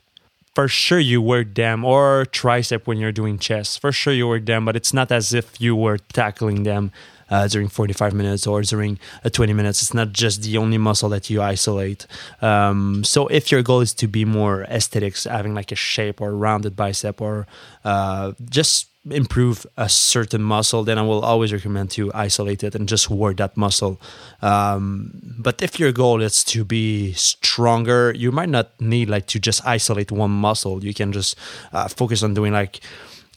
For 0.56 0.68
sure, 0.68 1.00
you 1.00 1.22
work 1.22 1.56
them 1.56 1.84
or 1.84 2.26
tricep 2.26 2.86
when 2.86 2.98
you're 2.98 3.12
doing 3.12 3.40
chest. 3.40 3.80
For 3.80 3.92
sure, 3.92 4.14
you 4.14 4.28
work 4.28 4.46
them, 4.46 4.66
but 4.66 4.76
it's 4.76 4.94
not 4.94 5.12
as 5.12 5.34
if 5.34 5.60
you 5.60 5.76
were 5.76 5.98
tackling 5.98 6.64
them 6.64 6.92
uh, 7.30 7.48
during 7.48 7.68
45 7.68 8.14
minutes 8.14 8.48
or 8.48 8.62
during 8.62 9.00
uh, 9.24 9.30
20 9.30 9.54
minutes. 9.54 9.82
It's 9.82 9.94
not 9.94 10.14
just 10.14 10.44
the 10.44 10.58
only 10.58 10.78
muscle 10.78 11.10
that 11.10 11.30
you 11.30 11.42
isolate. 11.42 12.08
Um, 12.42 13.04
so, 13.04 13.28
if 13.28 13.52
your 13.52 13.62
goal 13.62 13.82
is 13.82 13.94
to 13.96 14.08
be 14.08 14.26
more 14.26 14.64
aesthetics, 14.64 15.26
having 15.26 15.54
like 15.54 15.72
a 15.72 15.76
shape 15.76 16.22
or 16.22 16.36
rounded 16.36 16.76
bicep 16.76 17.22
or 17.22 17.48
uh, 17.84 18.34
just 18.50 18.88
improve 19.10 19.66
a 19.76 19.90
certain 19.90 20.42
muscle, 20.42 20.84
then 20.84 20.98
I 20.98 21.02
will 21.02 21.24
always 21.26 21.52
recommend 21.52 21.92
to 21.92 22.12
isolate 22.14 22.64
it 22.64 22.74
and 22.74 22.88
just 22.88 23.10
work 23.10 23.38
that 23.38 23.58
muscle. 23.58 24.00
Um, 24.42 25.36
but 25.38 25.62
if 25.62 25.80
your 25.80 25.92
goal 25.92 26.22
is 26.22 26.44
to 26.46 26.64
be 26.64 27.12
stronger, 27.14 28.14
you 28.16 28.32
might 28.32 28.50
not 28.50 28.80
need 28.80 29.10
like 29.10 29.28
to 29.28 29.40
just 29.40 29.66
isolate 29.66 30.12
one 30.12 30.32
muscle. 30.32 30.84
You 30.84 30.94
can 30.94 31.12
just 31.12 31.38
uh, 31.74 31.88
focus 31.90 32.24
on 32.24 32.34
doing 32.34 32.54
like 32.54 32.80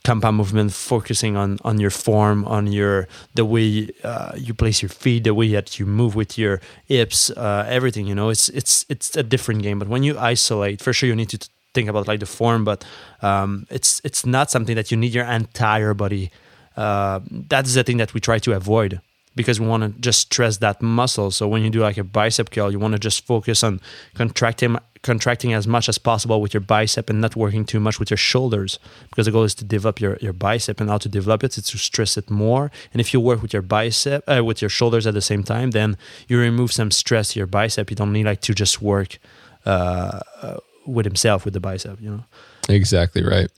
compound 0.06 0.36
movement, 0.36 0.72
focusing 0.72 1.36
on 1.36 1.58
on 1.64 1.80
your 1.80 1.90
form, 1.90 2.44
on 2.44 2.72
your 2.78 3.08
the 3.34 3.44
way 3.44 3.90
uh, 4.04 4.32
you 4.36 4.54
place 4.54 4.80
your 4.80 4.88
feet, 5.02 5.24
the 5.24 5.34
way 5.34 5.48
that 5.52 5.78
you 5.78 5.86
move 5.86 6.14
with 6.14 6.38
your 6.38 6.60
hips, 6.84 7.30
uh, 7.30 7.66
everything. 7.68 8.06
You 8.06 8.14
know, 8.14 8.28
it's 8.30 8.48
it's 8.50 8.86
it's 8.88 9.16
a 9.16 9.22
different 9.22 9.62
game. 9.62 9.78
But 9.80 9.88
when 9.88 10.02
you 10.04 10.16
isolate, 10.18 10.80
for 10.80 10.92
sure, 10.92 11.08
you 11.08 11.16
need 11.16 11.30
to 11.30 11.38
think 11.74 11.88
about 11.88 12.06
like 12.06 12.20
the 12.20 12.26
form, 12.38 12.64
but 12.64 12.84
um, 13.20 13.66
it's 13.68 14.00
it's 14.04 14.24
not 14.24 14.50
something 14.50 14.76
that 14.76 14.90
you 14.90 14.96
need 14.96 15.12
your 15.12 15.26
entire 15.26 15.94
body. 15.94 16.30
Uh, 16.76 17.20
that's 17.30 17.74
the 17.74 17.82
thing 17.82 17.98
that 17.98 18.14
we 18.14 18.20
try 18.20 18.38
to 18.38 18.52
avoid 18.52 19.00
because 19.34 19.60
we 19.60 19.66
want 19.66 19.82
to 19.82 19.90
just 20.00 20.20
stress 20.20 20.58
that 20.58 20.80
muscle. 20.80 21.30
So 21.30 21.48
when 21.48 21.62
you 21.62 21.70
do 21.70 21.80
like 21.80 21.98
a 21.98 22.04
bicep 22.04 22.50
curl, 22.50 22.70
you 22.72 22.78
want 22.78 22.92
to 22.92 22.98
just 22.98 23.26
focus 23.26 23.62
on 23.62 23.80
contracting 24.14 24.76
contracting 25.06 25.52
as 25.54 25.66
much 25.66 25.88
as 25.88 25.98
possible 25.98 26.40
with 26.40 26.52
your 26.52 26.60
bicep 26.60 27.08
and 27.08 27.20
not 27.20 27.34
working 27.36 27.64
too 27.64 27.80
much 27.80 27.98
with 27.98 28.10
your 28.10 28.18
shoulders 28.18 28.78
because 29.08 29.26
the 29.26 29.32
goal 29.32 29.44
is 29.44 29.54
to 29.54 29.64
develop 29.64 30.00
your, 30.00 30.18
your 30.20 30.32
bicep. 30.32 30.80
And 30.80 30.90
how 30.90 30.98
to 30.98 31.08
develop 31.08 31.42
it 31.44 31.56
is 31.56 31.64
to 31.66 31.78
stress 31.78 32.16
it 32.16 32.28
more. 32.28 32.70
And 32.92 33.00
if 33.00 33.14
you 33.14 33.20
work 33.20 33.40
with 33.40 33.52
your 33.52 33.62
bicep 33.62 34.22
uh, 34.28 34.44
with 34.44 34.60
your 34.60 34.68
shoulders 34.68 35.06
at 35.06 35.14
the 35.14 35.22
same 35.22 35.42
time 35.42 35.70
then 35.70 35.96
you 36.28 36.38
remove 36.38 36.72
some 36.72 36.90
stress 36.90 37.32
to 37.32 37.38
your 37.40 37.46
bicep. 37.46 37.90
You 37.90 37.96
don't 37.96 38.12
need 38.12 38.26
like 38.26 38.42
to 38.42 38.52
just 38.54 38.82
work 38.82 39.18
uh, 39.64 40.20
uh, 40.42 40.56
with 40.86 41.06
himself 41.06 41.44
with 41.44 41.54
the 41.54 41.60
bicep 41.60 42.00
you 42.00 42.10
know? 42.10 42.24
Exactly 42.68 43.22
right. 43.22 43.50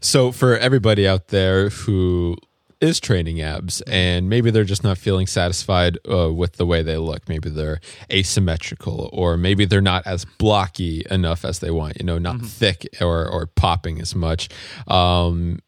So 0.00 0.32
for 0.32 0.56
everybody 0.56 1.06
out 1.06 1.28
there 1.28 1.68
who 1.68 2.36
is 2.82 2.98
training 3.00 3.40
abs 3.40 3.80
and 3.82 4.28
maybe 4.28 4.50
they're 4.50 4.64
just 4.64 4.82
not 4.82 4.98
feeling 4.98 5.26
satisfied 5.26 5.96
uh, 6.10 6.32
with 6.32 6.54
the 6.54 6.66
way 6.66 6.82
they 6.82 6.96
look 6.96 7.28
maybe 7.28 7.48
they're 7.48 7.80
asymmetrical 8.12 9.08
or 9.12 9.36
maybe 9.36 9.64
they're 9.64 9.80
not 9.80 10.04
as 10.06 10.24
blocky 10.24 11.06
enough 11.10 11.44
as 11.44 11.60
they 11.60 11.70
want 11.70 11.98
you 11.98 12.04
know 12.04 12.18
not 12.18 12.40
thick 12.42 12.86
or 13.00 13.26
or 13.26 13.46
popping 13.46 14.00
as 14.00 14.14
much 14.14 14.48
um 14.88 15.58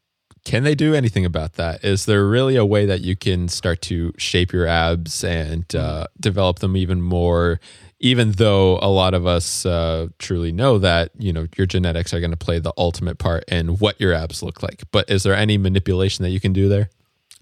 can 0.44 0.62
they 0.62 0.74
do 0.74 0.94
anything 0.94 1.24
about 1.24 1.54
that? 1.54 1.82
Is 1.84 2.04
there 2.04 2.26
really 2.26 2.56
a 2.56 2.66
way 2.66 2.84
that 2.84 3.00
you 3.00 3.16
can 3.16 3.48
start 3.48 3.80
to 3.82 4.12
shape 4.18 4.52
your 4.52 4.66
abs 4.66 5.24
and 5.24 5.74
uh, 5.74 6.06
develop 6.20 6.58
them 6.58 6.76
even 6.76 7.00
more? 7.00 7.60
Even 7.98 8.32
though 8.32 8.78
a 8.82 8.90
lot 8.90 9.14
of 9.14 9.26
us 9.26 9.64
uh, 9.64 10.08
truly 10.18 10.52
know 10.52 10.78
that 10.78 11.12
you 11.18 11.32
know 11.32 11.46
your 11.56 11.66
genetics 11.66 12.12
are 12.12 12.20
going 12.20 12.30
to 12.30 12.36
play 12.36 12.58
the 12.58 12.74
ultimate 12.76 13.16
part 13.16 13.44
in 13.48 13.78
what 13.78 13.98
your 13.98 14.12
abs 14.12 14.42
look 14.42 14.62
like, 14.62 14.82
but 14.90 15.08
is 15.08 15.22
there 15.22 15.34
any 15.34 15.56
manipulation 15.56 16.22
that 16.24 16.30
you 16.30 16.40
can 16.40 16.52
do 16.52 16.68
there? 16.68 16.90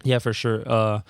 Yeah, 0.04 0.18
for 0.18 0.32
sure. 0.32 0.62
Uh, 0.66 1.00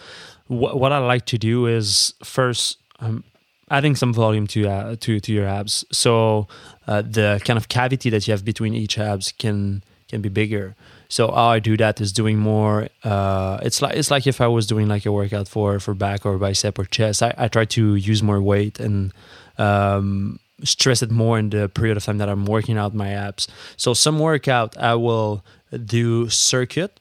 wh- 0.48 0.76
what 0.76 0.92
I 0.92 0.98
like 0.98 1.26
to 1.26 1.38
do 1.38 1.66
is 1.66 2.14
first 2.22 2.78
um, 3.00 3.24
adding 3.70 3.96
some 3.96 4.12
volume 4.12 4.46
to 4.48 4.68
uh, 4.68 4.96
to 5.00 5.20
to 5.20 5.32
your 5.32 5.46
abs, 5.46 5.84
so 5.90 6.46
uh, 6.86 7.02
the 7.02 7.40
kind 7.44 7.56
of 7.56 7.68
cavity 7.68 8.10
that 8.10 8.26
you 8.26 8.32
have 8.32 8.44
between 8.44 8.74
each 8.74 8.98
abs 8.98 9.32
can 9.32 9.82
can 10.08 10.20
be 10.20 10.28
bigger. 10.28 10.74
So 11.08 11.28
how 11.28 11.48
I 11.48 11.58
do 11.58 11.76
that 11.76 12.00
is 12.00 12.12
doing 12.12 12.38
more. 12.38 12.88
Uh, 13.04 13.58
it's 13.62 13.82
like 13.82 13.96
it's 13.96 14.10
like 14.10 14.26
if 14.26 14.40
I 14.40 14.46
was 14.46 14.66
doing 14.66 14.88
like 14.88 15.04
a 15.06 15.12
workout 15.12 15.48
for 15.48 15.78
for 15.80 15.94
back 15.94 16.24
or 16.24 16.38
bicep 16.38 16.78
or 16.78 16.84
chest. 16.84 17.22
I, 17.22 17.34
I 17.36 17.48
try 17.48 17.64
to 17.66 17.94
use 17.96 18.22
more 18.22 18.40
weight 18.40 18.80
and 18.80 19.12
um, 19.58 20.38
stress 20.64 21.02
it 21.02 21.10
more 21.10 21.38
in 21.38 21.50
the 21.50 21.68
period 21.68 21.96
of 21.96 22.04
time 22.04 22.18
that 22.18 22.28
I'm 22.28 22.46
working 22.46 22.78
out 22.78 22.94
my 22.94 23.10
abs. 23.10 23.48
So 23.76 23.94
some 23.94 24.18
workout 24.18 24.76
I 24.78 24.94
will 24.94 25.44
do 25.84 26.28
circuit 26.30 26.98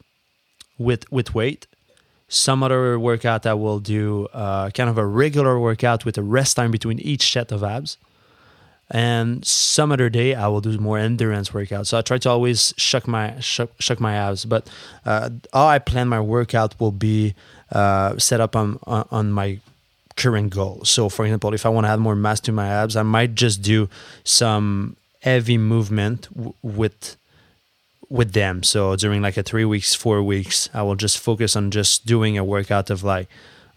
with 0.78 1.10
with 1.12 1.34
weight. 1.34 1.68
Some 2.34 2.64
other 2.64 2.98
workout 2.98 3.46
I 3.46 3.54
will 3.56 3.80
do 3.80 4.30
uh, 4.34 4.70
kind 4.70 4.90
of 4.90 4.98
a 4.98 5.06
regular 5.06 5.60
workout 5.60 6.06
with 6.06 6.18
a 6.18 6.24
rest 6.24 6.56
time 6.56 6.72
between 6.72 6.98
each 7.00 7.30
set 7.30 7.52
of 7.52 7.62
abs. 7.62 7.98
And 8.90 9.46
some 9.46 9.92
other 9.92 10.10
day 10.10 10.34
I 10.34 10.48
will 10.48 10.62
do 10.62 10.78
more 10.78 10.98
endurance 10.98 11.54
workout. 11.54 11.88
So 11.88 11.98
I 11.98 12.02
try 12.02 12.20
to 12.20 12.30
always 12.30 12.74
shuck 12.78 13.06
my 13.06 13.38
shuck, 13.42 13.72
shuck 13.80 14.00
my 14.00 14.16
abs. 14.16 14.46
But 14.46 14.70
uh, 15.06 15.30
how 15.52 15.68
I 15.68 15.80
plan 15.80 16.08
my 16.08 16.22
workout 16.22 16.80
will 16.80 16.94
be 16.94 17.36
uh, 17.70 18.18
set 18.18 18.40
up 18.40 18.56
on, 18.56 18.80
on 18.84 19.06
on 19.12 19.32
my 19.34 19.60
current 20.16 20.54
goal. 20.54 20.86
So, 20.86 21.10
for 21.10 21.26
example, 21.26 21.54
if 21.54 21.66
I 21.66 21.70
want 21.70 21.86
to 21.86 21.90
add 21.90 22.00
more 22.00 22.16
mass 22.16 22.40
to 22.42 22.54
my 22.54 22.68
abs, 22.68 22.96
I 22.96 23.04
might 23.04 23.36
just 23.36 23.62
do 23.62 23.90
some 24.24 24.96
heavy 25.20 25.58
movement 25.58 26.30
w- 26.34 26.54
with 26.62 27.18
with 28.12 28.34
them. 28.34 28.62
So 28.62 28.96
during 28.98 29.22
like 29.22 29.38
a 29.38 29.44
three 29.44 29.66
weeks, 29.66 29.96
four 29.96 30.22
weeks, 30.22 30.70
I 30.74 30.84
will 30.84 30.98
just 30.98 31.18
focus 31.18 31.56
on 31.56 31.72
just 31.72 32.06
doing 32.06 32.38
a 32.38 32.44
workout 32.44 32.90
of 32.90 33.04
like 33.04 33.28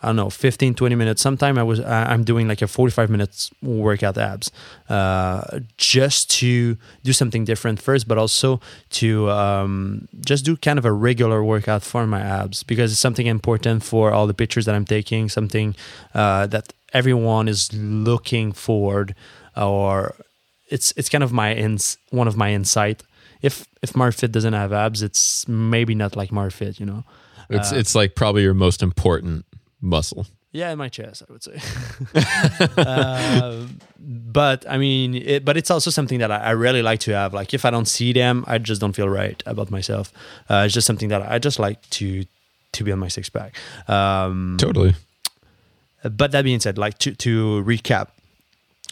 I 0.03 0.09
don't 0.09 0.17
know, 0.17 0.29
15, 0.29 0.75
20 0.75 0.95
minutes. 0.97 1.23
Sometime 1.23 1.57
I 1.57 1.63
was 1.63 1.81
I'm 1.81 2.25
doing 2.25 2.47
like 2.47 2.61
a 2.61 2.67
45 2.67 3.09
minutes 3.09 3.51
workout 3.63 4.19
abs, 4.19 4.51
uh, 4.91 5.61
just 5.79 6.31
to 6.41 6.77
do 7.03 7.13
something 7.15 7.47
different 7.47 7.81
first, 7.81 8.07
but 8.07 8.19
also 8.19 8.61
to 8.91 9.31
um, 9.31 10.07
just 10.21 10.45
do 10.45 10.57
kind 10.57 10.79
of 10.79 10.85
a 10.85 10.93
regular 10.93 11.43
workout 11.43 11.83
for 11.83 12.07
my 12.07 12.21
abs 12.21 12.63
because 12.65 12.93
it's 12.93 13.01
something 13.01 13.27
important 13.27 13.83
for 13.83 14.13
all 14.13 14.27
the 14.27 14.35
pictures 14.35 14.67
that 14.67 14.75
I'm 14.75 14.85
taking. 14.85 15.31
Something 15.31 15.75
uh, 16.13 16.49
that 16.49 16.75
everyone 16.93 17.49
is 17.49 17.73
looking 17.73 18.53
forward, 18.53 19.15
or 19.57 20.17
it's 20.69 20.93
it's 20.99 21.09
kind 21.09 21.25
of 21.25 21.33
my 21.33 21.55
ins 21.55 21.97
one 22.11 22.29
of 22.29 22.37
my 22.37 22.53
insight. 22.53 23.03
If 23.45 23.67
if 23.83 23.95
Marfit 23.95 24.33
doesn't 24.33 24.55
have 24.55 24.73
abs, 24.73 25.03
it's 25.03 25.47
maybe 25.47 25.95
not 25.95 26.17
like 26.17 26.33
Marfit, 26.33 26.81
you 26.81 26.87
know. 26.87 27.05
It's 27.51 27.73
uh, 27.73 27.77
it's 27.77 27.95
like 27.95 28.15
probably 28.15 28.43
your 28.43 28.55
most 28.55 28.83
important 28.83 29.45
muscle. 29.81 30.27
Yeah, 30.53 30.71
in 30.71 30.79
my 30.79 30.89
chest, 30.89 31.25
I 31.29 31.33
would 31.33 31.43
say. 31.43 31.59
uh, 32.81 33.67
but 33.99 34.65
I 34.69 34.79
mean, 34.79 35.17
it, 35.17 35.45
but 35.45 35.57
it's 35.57 35.71
also 35.71 35.91
something 35.91 36.21
that 36.21 36.31
I, 36.31 36.37
I, 36.37 36.51
really 36.51 36.81
like 36.81 37.01
to 37.01 37.13
have. 37.13 37.35
Like, 37.35 37.53
if 37.53 37.65
I 37.65 37.71
don't 37.71 37.89
see 37.89 38.13
them, 38.13 38.45
I 38.47 38.59
just 38.59 38.81
don't 38.81 38.93
feel 38.93 39.09
right 39.09 39.43
about 39.47 39.73
myself. 39.73 40.13
Uh, 40.49 40.63
it's 40.65 40.73
just 40.73 40.87
something 40.87 41.09
that 41.09 41.23
I 41.23 41.41
just 41.41 41.59
like 41.59 41.83
to 41.99 42.25
to 42.73 42.85
be 42.85 42.93
on 42.93 43.01
my 43.01 43.09
six 43.09 43.29
pack. 43.29 43.57
Um, 43.89 44.57
totally. 44.59 44.95
But 46.05 46.31
that 46.31 46.45
being 46.45 46.61
said, 46.61 46.79
like 46.79 46.99
to 46.99 47.15
to 47.17 47.65
recap. 47.65 48.09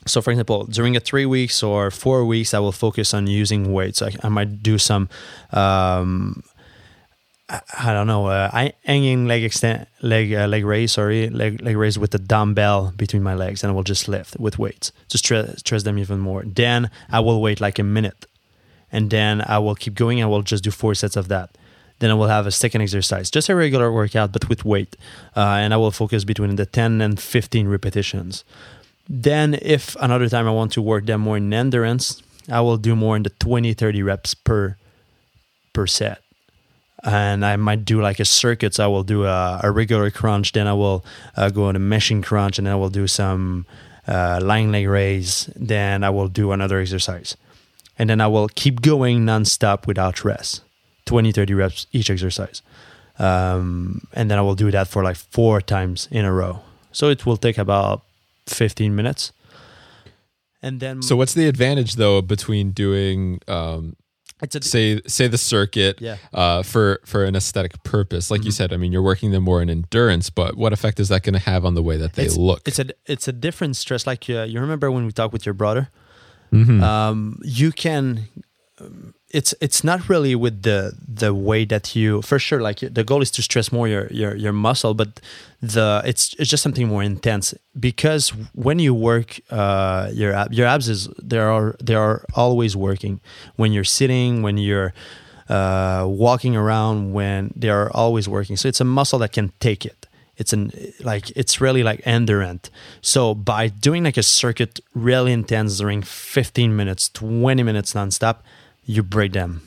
So, 0.06 0.20
for 0.20 0.30
example, 0.30 0.64
during 0.64 0.96
a 0.96 1.00
three 1.00 1.26
weeks 1.26 1.62
or 1.62 1.90
four 1.90 2.24
weeks, 2.24 2.54
I 2.54 2.58
will 2.58 2.72
focus 2.72 3.14
on 3.14 3.26
using 3.26 3.72
weights. 3.72 3.98
So 3.98 4.06
I, 4.06 4.12
I 4.24 4.28
might 4.28 4.62
do 4.62 4.78
some 4.78 5.08
um, 5.52 6.42
I 7.78 7.92
don't 7.92 8.06
know, 8.06 8.26
uh, 8.26 8.48
I 8.52 8.72
hanging 8.84 9.26
leg 9.26 9.44
extend 9.44 9.86
leg 10.00 10.32
uh, 10.32 10.46
leg 10.46 10.64
raise, 10.64 10.92
sorry, 10.92 11.28
leg 11.28 11.60
leg 11.60 11.76
raise 11.76 11.98
with 11.98 12.12
the 12.12 12.18
dumbbell 12.18 12.92
between 12.96 13.22
my 13.22 13.34
legs, 13.34 13.62
and 13.62 13.70
I 13.70 13.74
will 13.74 13.82
just 13.82 14.08
lift 14.08 14.38
with 14.38 14.58
weights 14.58 14.90
to 15.08 15.18
stress 15.18 15.58
stress 15.58 15.82
them 15.82 15.98
even 15.98 16.18
more. 16.18 16.44
Then 16.46 16.90
I 17.10 17.20
will 17.20 17.42
wait 17.42 17.60
like 17.60 17.78
a 17.78 17.82
minute, 17.82 18.24
and 18.90 19.10
then 19.10 19.42
I 19.46 19.58
will 19.58 19.74
keep 19.74 19.94
going. 19.94 20.22
I 20.22 20.26
will 20.26 20.42
just 20.42 20.64
do 20.64 20.70
four 20.70 20.94
sets 20.94 21.16
of 21.16 21.28
that. 21.28 21.50
Then 21.98 22.10
I 22.10 22.14
will 22.14 22.28
have 22.28 22.46
a 22.46 22.50
second 22.50 22.80
exercise, 22.80 23.30
just 23.30 23.50
a 23.50 23.54
regular 23.54 23.92
workout, 23.92 24.32
but 24.32 24.48
with 24.48 24.64
weight, 24.64 24.96
uh, 25.36 25.60
and 25.60 25.74
I 25.74 25.76
will 25.76 25.92
focus 25.92 26.24
between 26.24 26.56
the 26.56 26.66
ten 26.66 27.02
and 27.02 27.20
fifteen 27.20 27.68
repetitions. 27.68 28.44
Then, 29.14 29.58
if 29.60 29.94
another 30.00 30.26
time 30.26 30.48
I 30.48 30.52
want 30.52 30.72
to 30.72 30.80
work 30.82 31.04
them 31.04 31.20
more 31.20 31.36
in 31.36 31.52
endurance, 31.52 32.22
I 32.50 32.62
will 32.62 32.78
do 32.78 32.96
more 32.96 33.14
in 33.14 33.22
the 33.22 33.30
20, 33.30 33.74
30 33.74 34.02
reps 34.02 34.32
per 34.32 34.76
per 35.74 35.86
set 35.86 36.22
and 37.02 37.44
I 37.44 37.56
might 37.56 37.84
do 37.84 38.00
like 38.00 38.20
a 38.20 38.24
circuit. 38.24 38.74
So 38.74 38.84
I 38.84 38.86
will 38.86 39.02
do 39.02 39.24
a, 39.24 39.60
a 39.62 39.70
regular 39.70 40.10
crunch, 40.10 40.52
then 40.52 40.66
I 40.66 40.72
will 40.72 41.04
uh, 41.36 41.50
go 41.50 41.64
on 41.64 41.76
a 41.76 41.80
machine 41.80 42.22
crunch, 42.22 42.58
and 42.58 42.66
then 42.66 42.72
I 42.72 42.76
will 42.76 42.90
do 42.90 43.06
some 43.06 43.66
uh, 44.06 44.40
lying 44.42 44.70
leg 44.72 44.88
raise. 44.88 45.50
Then 45.56 46.04
I 46.04 46.10
will 46.10 46.28
do 46.28 46.52
another 46.52 46.80
exercise, 46.80 47.36
and 47.98 48.08
then 48.08 48.20
I 48.20 48.28
will 48.28 48.48
keep 48.48 48.82
going 48.82 49.26
nonstop 49.26 49.86
without 49.86 50.24
rest, 50.24 50.62
20, 51.06 51.32
30 51.32 51.54
reps 51.54 51.86
each 51.92 52.10
exercise, 52.10 52.62
um, 53.18 54.06
and 54.12 54.30
then 54.30 54.38
I 54.38 54.42
will 54.42 54.54
do 54.54 54.70
that 54.70 54.88
for 54.88 55.02
like 55.02 55.16
four 55.16 55.60
times 55.60 56.08
in 56.10 56.24
a 56.24 56.32
row. 56.32 56.60
So 56.92 57.08
it 57.08 57.26
will 57.26 57.36
take 57.36 57.58
about 57.58 58.02
15 58.46 58.94
minutes. 58.94 59.32
And 60.62 60.78
then, 60.78 61.02
so 61.02 61.16
what's 61.16 61.34
the 61.34 61.48
advantage 61.48 61.96
though 61.96 62.22
between 62.22 62.70
doing 62.70 63.40
um, 63.48 63.96
it's 64.42 64.56
a, 64.56 64.62
say 64.62 65.00
say 65.06 65.28
the 65.28 65.38
circuit 65.38 66.00
yeah. 66.00 66.16
uh, 66.34 66.62
for 66.62 67.00
for 67.06 67.24
an 67.24 67.36
aesthetic 67.36 67.82
purpose. 67.84 68.30
Like 68.30 68.40
mm-hmm. 68.40 68.46
you 68.46 68.52
said, 68.52 68.72
I 68.72 68.76
mean, 68.76 68.90
you're 68.92 69.02
working 69.02 69.30
them 69.30 69.44
more 69.44 69.62
in 69.62 69.70
endurance, 69.70 70.30
but 70.30 70.56
what 70.56 70.72
effect 70.72 70.98
is 70.98 71.08
that 71.08 71.22
going 71.22 71.34
to 71.34 71.40
have 71.40 71.64
on 71.64 71.74
the 71.74 71.82
way 71.82 71.96
that 71.96 72.14
they 72.14 72.24
it's, 72.24 72.36
look? 72.36 72.66
It's 72.66 72.80
a 72.80 72.86
it's 73.06 73.28
a 73.28 73.32
different 73.32 73.76
stress. 73.76 74.06
Like 74.06 74.28
uh, 74.28 74.42
you 74.42 74.60
remember 74.60 74.90
when 74.90 75.06
we 75.06 75.12
talked 75.12 75.32
with 75.32 75.46
your 75.46 75.54
brother, 75.54 75.90
mm-hmm. 76.52 76.82
um, 76.82 77.38
you 77.42 77.72
can. 77.72 78.26
Um, 78.80 79.14
it's 79.32 79.54
it's 79.60 79.82
not 79.82 80.08
really 80.08 80.34
with 80.34 80.62
the 80.62 80.92
the 81.08 81.34
way 81.34 81.64
that 81.64 81.96
you 81.96 82.22
for 82.22 82.38
sure 82.38 82.60
like 82.60 82.80
the 82.80 83.02
goal 83.02 83.22
is 83.22 83.30
to 83.30 83.42
stress 83.42 83.72
more 83.72 83.88
your 83.88 84.06
your 84.08 84.36
your 84.36 84.52
muscle 84.52 84.94
but 84.94 85.20
the 85.62 86.02
it's 86.04 86.34
it's 86.38 86.50
just 86.50 86.62
something 86.62 86.88
more 86.88 87.02
intense 87.02 87.54
because 87.78 88.30
when 88.54 88.78
you 88.78 88.92
work 88.92 89.40
uh 89.50 90.10
your 90.12 90.32
ab, 90.34 90.52
your 90.52 90.66
abs 90.66 90.88
is 90.88 91.08
they 91.22 91.38
are 91.38 91.76
they 91.82 91.94
are 91.94 92.24
always 92.34 92.76
working. 92.76 93.20
When 93.56 93.72
you're 93.72 93.84
sitting 93.84 94.42
when 94.42 94.58
you're 94.58 94.92
uh 95.48 96.04
walking 96.08 96.54
around 96.56 97.12
when 97.12 97.52
they 97.56 97.70
are 97.70 97.90
always 97.92 98.28
working. 98.28 98.56
So 98.56 98.68
it's 98.68 98.80
a 98.80 98.84
muscle 98.84 99.18
that 99.20 99.32
can 99.32 99.52
take 99.60 99.86
it. 99.86 100.06
It's 100.36 100.52
an 100.52 100.72
like 101.00 101.30
it's 101.36 101.60
really 101.60 101.82
like 101.82 102.00
endurance 102.04 102.70
so 103.00 103.34
by 103.34 103.68
doing 103.68 104.02
like 104.04 104.16
a 104.16 104.22
circuit 104.22 104.80
really 104.94 105.30
intense 105.30 105.78
during 105.78 106.02
15 106.02 106.74
minutes 106.74 107.10
20 107.10 107.62
minutes 107.62 107.92
nonstop 107.92 108.38
you 108.84 109.02
break 109.02 109.32
them 109.32 109.62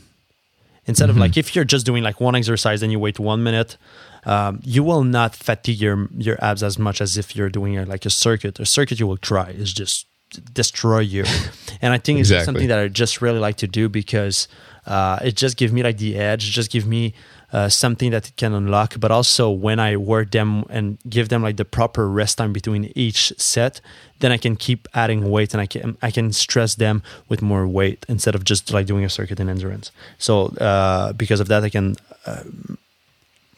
instead 0.86 1.10
mm-hmm. 1.10 1.12
of 1.12 1.18
like 1.18 1.38
if 1.38 1.56
you're 1.56 1.66
just 1.66 1.86
doing 1.86 2.04
like 2.04 2.20
one 2.20 2.36
exercise 2.36 2.82
and 2.82 2.92
you 2.92 3.00
wait 3.00 3.20
one 3.20 3.44
minute 3.44 3.78
um, 4.26 4.60
you 4.64 4.84
will 4.84 5.04
not 5.04 5.36
fatigue 5.36 5.80
your 5.80 6.08
your 6.18 6.38
abs 6.44 6.64
as 6.64 6.78
much 6.78 7.02
as 7.02 7.18
if 7.18 7.36
you're 7.36 7.50
doing 7.50 7.78
a, 7.78 7.86
like 7.86 8.06
a 8.06 8.10
circuit 8.10 8.60
a 8.60 8.66
circuit 8.66 9.00
you 9.00 9.08
will 9.08 9.18
try 9.18 9.50
is 9.50 9.74
just 9.74 10.08
destroy 10.54 11.00
you 11.00 11.24
and 11.82 11.94
i 11.94 11.98
think 11.98 12.20
exactly. 12.20 12.38
it's 12.38 12.46
something 12.46 12.68
that 12.68 12.80
i 12.80 12.88
just 12.88 13.22
really 13.22 13.40
like 13.40 13.58
to 13.58 13.68
do 13.68 13.88
because 13.88 14.48
uh, 14.86 15.20
it 15.24 15.36
just 15.36 15.58
gives 15.58 15.74
me 15.74 15.84
like 15.84 15.98
the 15.98 16.16
edge 16.16 16.52
just 16.52 16.72
give 16.72 16.86
me 16.86 17.14
uh, 17.54 17.70
something 17.70 18.12
that 18.12 18.28
it 18.28 18.36
can 18.36 18.54
unlock 18.54 18.96
but 19.00 19.12
also 19.12 19.50
when 19.50 19.80
i 19.80 19.96
work 19.96 20.32
them 20.32 20.66
and 20.70 20.98
give 21.10 21.30
them 21.30 21.42
like 21.42 21.58
the 21.58 21.66
proper 21.66 22.10
rest 22.10 22.38
time 22.38 22.54
between 22.54 22.92
each 22.96 23.34
set 23.38 23.82
then 24.20 24.32
i 24.32 24.38
can 24.38 24.56
keep 24.56 24.88
adding 24.94 25.30
weight 25.30 25.54
and 25.54 25.62
i 25.62 25.66
can 25.66 25.98
i 26.02 26.12
can 26.12 26.32
stress 26.32 26.76
them 26.76 27.02
with 27.30 27.42
more 27.42 27.68
weight 27.68 28.06
instead 28.08 28.36
of 28.36 28.44
just 28.44 28.72
like 28.72 28.86
doing 28.86 29.04
a 29.04 29.10
circuit 29.10 29.40
in 29.40 29.50
endurance. 29.50 29.92
So 30.18 30.48
uh, 30.58 31.14
because 31.14 31.40
of 31.40 31.48
that 31.48 31.64
i 31.64 31.70
can 31.70 31.96
uh, 32.26 32.44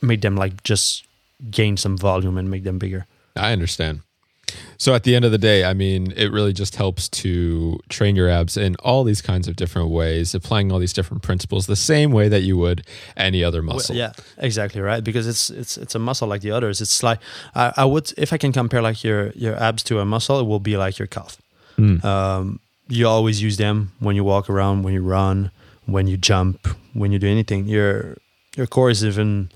make 0.01 0.21
them 0.21 0.35
like 0.35 0.63
just 0.63 1.05
gain 1.51 1.77
some 1.77 1.97
volume 1.97 2.37
and 2.37 2.49
make 2.49 2.63
them 2.63 2.79
bigger. 2.79 3.05
I 3.35 3.51
understand 3.51 4.01
so 4.77 4.93
at 4.93 5.03
the 5.03 5.15
end 5.15 5.25
of 5.25 5.31
the 5.31 5.37
day, 5.37 5.63
I 5.63 5.73
mean, 5.73 6.13
it 6.15 6.31
really 6.31 6.53
just 6.53 6.75
helps 6.75 7.09
to 7.09 7.79
train 7.89 8.15
your 8.15 8.29
abs 8.29 8.57
in 8.57 8.75
all 8.77 9.03
these 9.03 9.21
kinds 9.21 9.47
of 9.47 9.55
different 9.55 9.89
ways, 9.89 10.35
applying 10.35 10.71
all 10.71 10.79
these 10.79 10.93
different 10.93 11.23
principles 11.23 11.65
the 11.67 11.75
same 11.75 12.11
way 12.11 12.29
that 12.29 12.41
you 12.41 12.57
would 12.57 12.85
any 13.15 13.43
other 13.43 13.61
muscle. 13.61 13.95
Well, 13.95 13.99
yeah, 13.99 14.13
exactly 14.37 14.81
right. 14.81 15.03
Because 15.03 15.27
it's 15.27 15.49
it's 15.49 15.77
it's 15.77 15.95
a 15.95 15.99
muscle 15.99 16.27
like 16.27 16.41
the 16.41 16.51
others. 16.51 16.81
It's 16.81 17.01
like 17.01 17.19
I, 17.55 17.73
I 17.77 17.85
would 17.85 18.13
if 18.17 18.33
I 18.33 18.37
can 18.37 18.51
compare 18.51 18.81
like 18.81 19.03
your 19.03 19.31
your 19.31 19.55
abs 19.61 19.83
to 19.83 19.99
a 19.99 20.05
muscle, 20.05 20.39
it 20.39 20.45
will 20.45 20.59
be 20.59 20.77
like 20.77 20.99
your 20.99 21.07
calf. 21.07 21.37
Mm. 21.77 22.03
Um, 22.03 22.59
you 22.89 23.07
always 23.07 23.41
use 23.41 23.57
them 23.57 23.91
when 23.99 24.15
you 24.15 24.23
walk 24.23 24.49
around, 24.49 24.83
when 24.83 24.93
you 24.93 25.01
run, 25.01 25.51
when 25.85 26.07
you 26.07 26.17
jump, 26.17 26.67
when 26.93 27.11
you 27.11 27.19
do 27.19 27.27
anything. 27.27 27.65
Your 27.65 28.17
your 28.55 28.67
core 28.67 28.89
is 28.89 29.03
even 29.03 29.49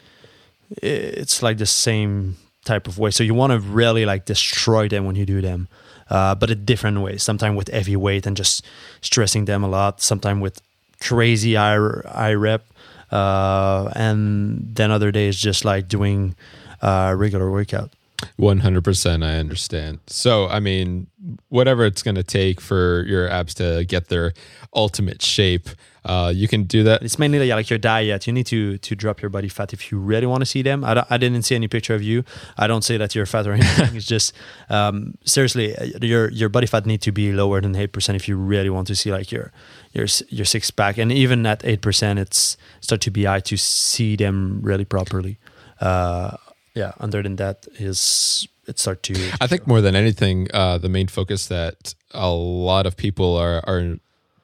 it's 0.81 1.43
like 1.43 1.57
the 1.57 1.65
same 1.65 2.37
type 2.65 2.87
of 2.87 2.97
way. 2.97 3.11
So 3.11 3.23
you 3.23 3.33
want 3.33 3.51
to 3.51 3.59
really 3.59 4.05
like 4.05 4.25
destroy 4.25 4.87
them 4.87 5.05
when 5.05 5.15
you 5.15 5.25
do 5.25 5.41
them, 5.41 5.67
uh, 6.09 6.35
but 6.35 6.49
a 6.49 6.55
different 6.55 7.01
way. 7.01 7.17
Sometimes 7.17 7.55
with 7.55 7.69
heavy 7.69 7.95
weight 7.95 8.25
and 8.25 8.37
just 8.37 8.65
stressing 9.01 9.45
them 9.45 9.63
a 9.63 9.67
lot. 9.67 10.01
Sometimes 10.01 10.41
with 10.41 10.61
crazy 10.99 11.57
eye 11.57 11.77
eye 12.05 12.33
rep, 12.33 12.65
uh, 13.11 13.91
and 13.95 14.75
then 14.75 14.91
other 14.91 15.11
days 15.11 15.37
just 15.37 15.65
like 15.65 15.87
doing 15.87 16.35
uh, 16.81 17.13
regular 17.17 17.51
workout. 17.51 17.91
100% 18.39 19.23
i 19.23 19.35
understand 19.37 19.99
so 20.07 20.47
i 20.47 20.59
mean 20.59 21.07
whatever 21.49 21.85
it's 21.85 22.03
going 22.03 22.15
to 22.15 22.23
take 22.23 22.59
for 22.59 23.03
your 23.07 23.29
abs 23.29 23.53
to 23.53 23.85
get 23.85 24.09
their 24.09 24.33
ultimate 24.73 25.21
shape 25.21 25.69
uh, 26.03 26.31
you 26.35 26.47
can 26.47 26.63
do 26.63 26.83
that 26.83 27.03
It's 27.03 27.19
mainly 27.19 27.47
like 27.53 27.69
your 27.69 27.77
diet. 27.77 28.25
You 28.25 28.33
need 28.33 28.47
to 28.47 28.77
to 28.79 28.95
drop 28.95 29.21
your 29.21 29.29
body 29.29 29.47
fat 29.47 29.71
if 29.71 29.91
you 29.91 29.99
really 29.99 30.25
want 30.25 30.41
to 30.41 30.45
see 30.45 30.63
them. 30.63 30.83
I, 30.83 31.05
I 31.09 31.17
didn't 31.17 31.43
see 31.43 31.53
any 31.53 31.67
picture 31.67 31.93
of 31.93 32.01
you. 32.01 32.23
I 32.57 32.65
don't 32.65 32.83
say 32.83 32.97
that 32.97 33.13
you're 33.13 33.27
fat 33.27 33.45
or 33.45 33.53
anything. 33.53 33.95
it's 33.95 34.07
just 34.07 34.33
um, 34.69 35.15
seriously, 35.25 35.75
uh, 35.75 35.85
your 36.01 36.31
your 36.31 36.49
body 36.49 36.65
fat 36.65 36.85
need 36.87 37.01
to 37.01 37.11
be 37.11 37.31
lower 37.31 37.61
than 37.61 37.75
eight 37.75 37.91
percent 37.91 38.15
if 38.15 38.27
you 38.27 38.35
really 38.35 38.69
want 38.69 38.87
to 38.87 38.95
see 38.95 39.11
like 39.11 39.31
your 39.31 39.51
your 39.93 40.07
your 40.29 40.45
six 40.45 40.71
pack. 40.71 40.97
And 40.97 41.11
even 41.11 41.45
at 41.45 41.63
eight 41.63 41.81
percent, 41.81 42.17
it's 42.17 42.57
start 42.79 43.01
to 43.01 43.11
be 43.11 43.25
high 43.25 43.41
to 43.41 43.57
see 43.57 44.15
them 44.15 44.59
really 44.63 44.85
properly. 44.85 45.37
Uh, 45.79 46.37
yeah. 46.73 46.91
Other 46.99 47.21
than 47.23 47.35
that, 47.37 47.67
is 47.79 48.47
it 48.67 48.79
start 48.79 49.03
to. 49.03 49.13
I 49.41 49.47
think 49.47 49.67
more 49.67 49.81
than 49.81 49.95
anything, 49.95 50.47
uh, 50.53 50.77
the 50.77 50.89
main 50.89 51.07
focus 51.07 51.47
that 51.47 51.95
a 52.11 52.29
lot 52.29 52.85
of 52.85 52.95
people 52.95 53.35
are 53.37 53.61
are 53.67 53.97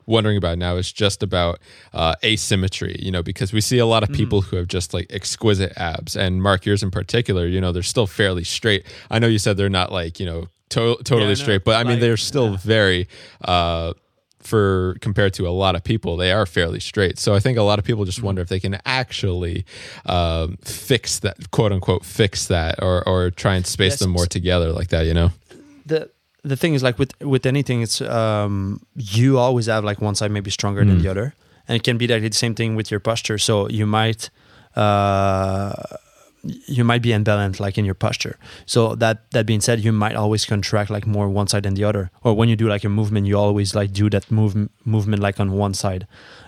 wondering 0.06 0.38
about 0.38 0.58
now 0.58 0.78
is 0.78 0.92
just 0.92 1.22
about 1.22 1.60
uh, 1.94 2.16
asymmetry. 2.24 2.96
You 3.00 3.12
know, 3.12 3.22
because 3.24 3.54
we 3.54 3.62
see 3.62 3.78
a 3.78 3.86
lot 3.86 4.04
of 4.04 4.10
people 4.12 4.42
who 4.42 4.56
have 4.58 4.68
just 4.68 4.94
like 4.94 5.08
exquisite 5.10 5.74
abs, 5.78 6.16
and 6.16 6.42
Mark 6.42 6.66
yours 6.66 6.84
in 6.84 6.92
particular. 6.92 7.46
You 7.48 7.62
know, 7.62 7.72
they're 7.72 7.84
still 7.84 8.08
fairly 8.08 8.44
straight. 8.44 8.86
I 9.12 9.20
know 9.20 9.28
you 9.28 9.40
said 9.40 9.58
they're 9.58 9.70
not 9.70 9.92
like 9.92 10.20
you 10.20 10.26
know 10.26 10.48
to- 10.70 10.98
totally 11.04 11.30
Yeah, 11.30 11.36
straight, 11.36 11.64
but 11.64 11.76
I 11.76 11.84
mean 11.84 11.94
Like, 11.94 12.00
they're 12.02 12.18
still 12.18 12.52
yeah. 12.52 12.58
very. 12.58 13.08
Uh, 13.44 13.94
for 14.48 14.96
compared 15.02 15.34
to 15.34 15.44
a 15.48 15.54
lot 15.64 15.74
of 15.76 15.82
people, 15.84 16.12
they 16.18 16.32
are 16.32 16.46
fairly 16.46 16.80
straight. 16.80 17.20
So 17.20 17.36
I 17.38 17.40
think 17.40 17.58
a 17.58 17.64
lot 17.64 17.78
of 17.80 17.86
people 17.86 18.06
just 18.06 18.22
wonder 18.24 18.42
if 18.42 18.48
they 18.50 18.60
can 18.60 18.76
actually 18.86 19.66
um, 20.06 20.58
fix 20.64 21.20
that, 21.20 21.36
quote 21.52 21.72
unquote, 21.72 22.04
fix 22.06 22.48
that, 22.48 22.74
or 22.82 23.08
or 23.08 23.32
try 23.32 23.56
and 23.58 23.66
space 23.66 23.94
Yes. 23.94 24.00
them 24.00 24.12
more 24.12 24.28
together 24.28 24.70
like 24.80 24.90
that. 24.90 25.06
You 25.06 25.14
know. 25.14 25.30
the 25.86 26.00
the 26.44 26.56
thing 26.56 26.74
is 26.76 26.82
like 26.84 26.98
with 27.00 27.12
with 27.22 27.46
anything 27.46 27.82
it's 27.84 28.00
um 28.02 28.80
you 28.96 29.38
always 29.38 29.66
have 29.68 29.84
like 29.90 30.00
one 30.02 30.16
side 30.16 30.32
maybe 30.32 30.50
stronger 30.52 30.86
than 30.86 30.98
Mm. 30.98 31.02
the 31.04 31.10
other 31.12 31.34
and 31.68 31.76
it 31.76 31.84
can 31.84 31.98
be 31.98 32.08
like 32.08 32.22
the 32.24 32.32
same 32.32 32.56
thing 32.56 32.76
with 32.78 32.90
your 32.92 33.02
posture 33.02 33.38
so 33.40 33.54
you 33.70 33.86
might 33.86 34.30
uh 34.76 35.74
you 36.44 36.84
might 36.84 37.02
be 37.02 37.10
imbalanced 37.10 37.60
like 37.60 37.78
in 37.78 37.86
your 37.86 37.96
posture. 37.96 38.38
So 38.66 38.96
that 38.96 39.30
that 39.32 39.46
being 39.46 39.62
said 39.62 39.80
you 39.80 39.92
might 39.92 40.16
always 40.16 40.46
contract 40.46 40.90
like 40.90 41.06
more 41.06 41.30
one 41.30 41.48
side 41.48 41.64
than 41.64 41.74
the 41.74 41.84
other. 41.84 42.12
Or 42.24 42.34
when 42.34 42.50
you 42.50 42.56
do 42.56 42.68
like 42.68 42.84
a 42.84 42.90
movement 42.90 43.28
you 43.28 43.38
always 43.38 43.76
like 43.76 43.92
do 43.92 44.10
that 44.10 44.32
move 44.32 44.70
movement 44.86 45.22
like 45.22 45.40
on 45.40 45.52
one 45.52 45.74
side. 45.74 46.08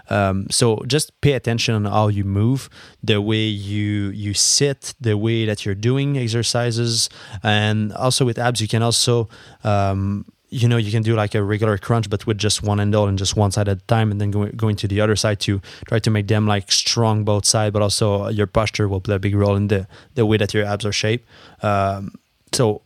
Um, 0.10 0.48
so 0.50 0.84
just 0.88 1.20
pay 1.22 1.34
attention 1.34 1.76
on 1.76 1.86
how 1.86 2.08
you 2.08 2.24
move, 2.24 2.70
the 3.04 3.22
way 3.22 3.46
you 3.46 4.10
you 4.10 4.34
sit, 4.34 4.96
the 5.00 5.18
way 5.18 5.46
that 5.46 5.66
you're 5.66 5.76
doing 5.76 6.18
exercises, 6.18 7.10
and 7.44 7.94
also 7.94 8.26
with 8.26 8.40
abs 8.40 8.62
you 8.62 8.68
can 8.68 8.82
also 8.82 9.30
um, 9.64 10.26
you 10.50 10.68
know 10.68 10.78
you 10.78 10.92
can 10.92 11.04
do 11.04 11.16
like 11.16 11.36
a 11.36 11.44
regular 11.44 11.78
crunch 11.78 12.10
but 12.10 12.26
with 12.26 12.38
just 12.38 12.64
one 12.64 12.80
handle 12.80 13.06
and 13.08 13.18
just 13.18 13.36
one 13.36 13.52
side 13.52 13.68
at 13.68 13.78
a 13.78 13.86
time 13.86 14.12
and 14.12 14.20
then 14.20 14.32
go, 14.32 14.46
going 14.48 14.76
to 14.76 14.88
the 14.88 15.00
other 15.00 15.16
side 15.16 15.40
to 15.40 15.62
try 15.88 16.00
to 16.00 16.10
make 16.10 16.28
them 16.28 16.48
like 16.48 16.72
strong 16.72 17.24
both 17.24 17.46
sides 17.46 17.72
but 17.72 17.82
also 17.82 18.28
your 18.30 18.48
posture 18.48 18.88
will 18.88 19.02
play 19.02 19.16
a 19.16 19.20
big 19.20 19.36
role 19.36 19.56
in 19.56 19.68
the 19.68 19.88
the 20.16 20.26
way 20.26 20.38
that 20.38 20.54
your 20.54 20.66
abs 20.66 20.86
are 20.86 20.92
shaped. 20.92 21.28
Um, 21.62 22.16
so 22.52 22.82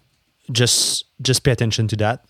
just 0.52 1.06
just 1.22 1.44
pay 1.44 1.52
attention 1.52 1.88
to 1.88 1.96
that. 1.98 2.26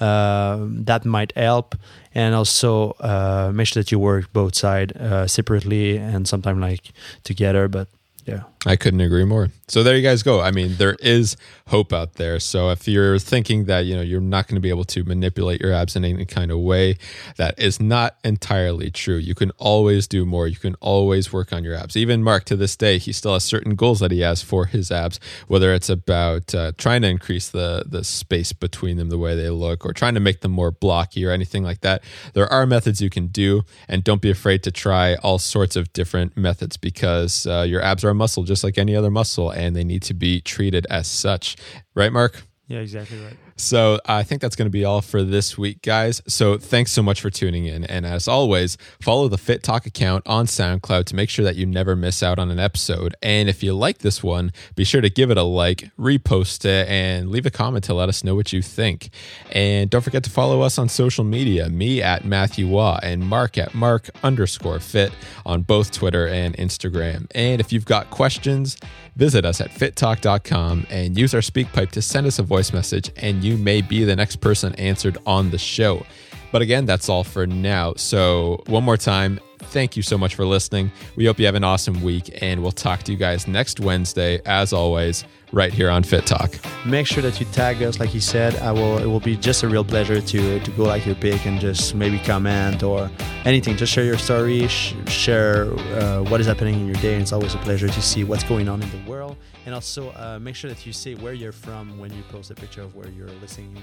Um, 0.00 0.84
that 0.84 1.04
might 1.04 1.32
help 1.34 1.74
and 2.14 2.32
also 2.32 2.92
uh, 3.00 3.50
make 3.52 3.66
sure 3.66 3.82
that 3.82 3.90
you 3.90 3.98
work 3.98 4.32
both 4.32 4.54
side 4.54 4.96
uh, 4.96 5.26
separately 5.26 5.96
and 5.96 6.28
sometimes 6.28 6.60
like 6.60 6.92
together 7.24 7.66
but 7.66 7.88
yeah 8.28 8.42
I 8.66 8.76
couldn't 8.76 9.00
agree 9.00 9.24
more. 9.24 9.50
So 9.68 9.82
there 9.82 9.96
you 9.96 10.02
guys 10.02 10.22
go. 10.22 10.40
I 10.40 10.50
mean, 10.50 10.76
there 10.76 10.96
is 11.00 11.36
hope 11.68 11.92
out 11.92 12.14
there. 12.14 12.40
So 12.40 12.70
if 12.70 12.88
you're 12.88 13.18
thinking 13.18 13.66
that, 13.66 13.80
you 13.80 13.94
know, 13.94 14.02
you're 14.02 14.20
not 14.20 14.48
going 14.48 14.56
to 14.56 14.60
be 14.60 14.70
able 14.70 14.84
to 14.86 15.04
manipulate 15.04 15.60
your 15.60 15.72
abs 15.72 15.94
in 15.94 16.04
any 16.04 16.24
kind 16.24 16.50
of 16.50 16.58
way, 16.58 16.96
that 17.36 17.58
is 17.58 17.78
not 17.78 18.16
entirely 18.24 18.90
true. 18.90 19.16
You 19.16 19.34
can 19.34 19.52
always 19.58 20.06
do 20.08 20.26
more. 20.26 20.48
You 20.48 20.56
can 20.56 20.74
always 20.80 21.32
work 21.32 21.52
on 21.52 21.62
your 21.62 21.74
abs. 21.74 21.96
Even 21.96 22.22
Mark 22.22 22.44
to 22.46 22.56
this 22.56 22.74
day, 22.74 22.98
he 22.98 23.12
still 23.12 23.34
has 23.34 23.44
certain 23.44 23.74
goals 23.76 24.00
that 24.00 24.10
he 24.10 24.20
has 24.20 24.42
for 24.42 24.66
his 24.66 24.90
abs, 24.90 25.20
whether 25.46 25.72
it's 25.72 25.88
about 25.88 26.54
uh, 26.54 26.72
trying 26.76 27.02
to 27.02 27.08
increase 27.08 27.48
the 27.48 27.84
the 27.86 28.02
space 28.02 28.52
between 28.52 28.96
them, 28.96 29.08
the 29.08 29.18
way 29.18 29.36
they 29.36 29.50
look, 29.50 29.84
or 29.84 29.92
trying 29.92 30.14
to 30.14 30.20
make 30.20 30.40
them 30.40 30.52
more 30.52 30.70
blocky 30.70 31.24
or 31.24 31.30
anything 31.30 31.62
like 31.62 31.80
that. 31.82 32.02
There 32.34 32.50
are 32.52 32.66
methods 32.66 33.00
you 33.00 33.10
can 33.10 33.28
do, 33.28 33.62
and 33.86 34.02
don't 34.02 34.20
be 34.20 34.30
afraid 34.30 34.62
to 34.64 34.72
try 34.72 35.14
all 35.16 35.38
sorts 35.38 35.76
of 35.76 35.92
different 35.92 36.36
methods 36.36 36.76
because 36.76 37.46
uh, 37.46 37.64
your 37.68 37.82
abs 37.82 38.04
are 38.04 38.10
muscle 38.18 38.42
just 38.42 38.62
like 38.64 38.76
any 38.76 38.94
other 38.94 39.10
muscle, 39.10 39.50
and 39.50 39.74
they 39.74 39.84
need 39.84 40.02
to 40.02 40.14
be 40.14 40.40
treated 40.42 40.86
as 40.90 41.06
such. 41.06 41.56
Right, 41.94 42.12
Mark? 42.12 42.44
yeah 42.68 42.80
exactly 42.80 43.18
right 43.18 43.36
So 43.60 44.00
I 44.06 44.22
think 44.22 44.40
that's 44.40 44.54
going 44.54 44.66
to 44.66 44.70
be 44.70 44.84
all 44.84 45.02
for 45.02 45.24
this 45.24 45.58
week, 45.58 45.82
guys. 45.82 46.22
So 46.28 46.58
thanks 46.58 46.92
so 46.92 47.02
much 47.02 47.20
for 47.20 47.28
tuning 47.28 47.66
in. 47.66 47.84
And 47.84 48.06
as 48.06 48.28
always, 48.28 48.78
follow 49.00 49.26
the 49.26 49.36
Fit 49.36 49.64
Talk 49.64 49.84
account 49.84 50.24
on 50.26 50.46
SoundCloud 50.46 51.06
to 51.06 51.16
make 51.16 51.28
sure 51.28 51.44
that 51.44 51.56
you 51.56 51.66
never 51.66 51.96
miss 51.96 52.22
out 52.22 52.38
on 52.38 52.52
an 52.52 52.60
episode. 52.60 53.16
And 53.20 53.48
if 53.48 53.62
you 53.62 53.74
like 53.74 53.98
this 53.98 54.22
one, 54.22 54.52
be 54.76 54.84
sure 54.84 55.00
to 55.00 55.10
give 55.10 55.32
it 55.32 55.36
a 55.36 55.42
like, 55.42 55.90
repost 55.98 56.64
it, 56.64 56.88
and 56.88 57.30
leave 57.30 57.46
a 57.46 57.50
comment 57.50 57.84
to 57.84 57.94
let 57.94 58.08
us 58.08 58.22
know 58.22 58.36
what 58.36 58.52
you 58.52 58.62
think. 58.62 59.10
And 59.50 59.90
don't 59.90 60.02
forget 60.02 60.22
to 60.24 60.30
follow 60.30 60.60
us 60.60 60.78
on 60.78 60.88
social 60.88 61.24
media, 61.24 61.68
me 61.68 62.00
at 62.00 62.24
Matthew 62.24 62.68
Waugh 62.68 63.00
and 63.02 63.26
Mark 63.26 63.58
at 63.58 63.74
Mark 63.74 64.08
underscore 64.22 64.78
fit 64.78 65.12
on 65.44 65.62
both 65.62 65.90
Twitter 65.90 66.28
and 66.28 66.56
Instagram. 66.56 67.26
And 67.34 67.60
if 67.60 67.72
you've 67.72 67.84
got 67.84 68.10
questions, 68.10 68.76
visit 69.16 69.44
us 69.44 69.60
at 69.60 69.70
fittalk.com 69.70 70.86
and 70.90 71.18
use 71.18 71.34
our 71.34 71.42
speak 71.42 71.72
pipe 71.72 71.90
to 71.90 72.00
send 72.00 72.26
us 72.26 72.38
a 72.38 72.42
voice 72.44 72.72
message, 72.72 73.10
and 73.16 73.42
you 73.48 73.56
may 73.56 73.80
be 73.80 74.04
the 74.04 74.14
next 74.14 74.36
person 74.36 74.74
answered 74.74 75.16
on 75.26 75.50
the 75.50 75.58
show. 75.58 76.04
But 76.52 76.62
again, 76.62 76.86
that's 76.86 77.08
all 77.08 77.24
for 77.24 77.46
now. 77.46 77.94
So, 77.96 78.62
one 78.66 78.84
more 78.84 78.96
time, 78.96 79.40
thank 79.58 79.96
you 79.96 80.02
so 80.02 80.16
much 80.16 80.34
for 80.34 80.44
listening. 80.44 80.90
We 81.16 81.26
hope 81.26 81.38
you 81.38 81.46
have 81.46 81.54
an 81.54 81.64
awesome 81.64 82.02
week, 82.02 82.38
and 82.40 82.62
we'll 82.62 82.72
talk 82.72 83.02
to 83.04 83.12
you 83.12 83.18
guys 83.18 83.46
next 83.46 83.80
Wednesday, 83.80 84.40
as 84.46 84.72
always, 84.72 85.24
right 85.52 85.72
here 85.72 85.90
on 85.90 86.02
Fit 86.02 86.26
Talk. 86.26 86.58
make 86.84 87.06
sure 87.06 87.22
that 87.22 87.40
you 87.40 87.46
tag 87.46 87.82
us 87.82 87.98
like 88.00 88.14
you 88.14 88.20
said. 88.20 88.56
I 88.56 88.72
will 88.72 88.98
it 88.98 89.06
will 89.06 89.20
be 89.20 89.36
just 89.36 89.62
a 89.62 89.68
real 89.68 89.84
pleasure 89.84 90.20
to 90.20 90.60
to 90.60 90.70
go 90.72 90.84
like 90.84 91.06
your 91.06 91.14
pic 91.14 91.46
and 91.46 91.60
just 91.60 91.94
maybe 91.94 92.18
comment 92.18 92.82
or 92.82 93.10
anything. 93.44 93.76
Just 93.76 93.92
share 93.92 94.04
your 94.04 94.18
story 94.18 94.66
sh- 94.68 94.94
share 95.06 95.72
uh, 96.00 96.22
what 96.22 96.40
is 96.40 96.46
happening 96.46 96.74
in 96.74 96.86
your 96.86 96.96
day. 96.96 97.14
And 97.14 97.22
it's 97.22 97.32
always 97.32 97.54
a 97.54 97.58
pleasure 97.58 97.88
to 97.88 98.02
see 98.02 98.24
what's 98.24 98.44
going 98.44 98.68
on 98.68 98.82
in 98.82 98.90
the 98.90 99.10
world. 99.10 99.36
And 99.66 99.74
also 99.74 100.10
uh, 100.12 100.38
make 100.40 100.54
sure 100.54 100.70
that 100.70 100.86
you 100.86 100.92
say 100.92 101.14
where 101.14 101.34
you're 101.34 101.52
from 101.52 101.98
when 101.98 102.12
you 102.12 102.22
post 102.30 102.50
a 102.50 102.54
picture 102.54 102.82
of 102.82 102.94
where 102.94 103.08
you're 103.08 103.34
listening 103.40 103.76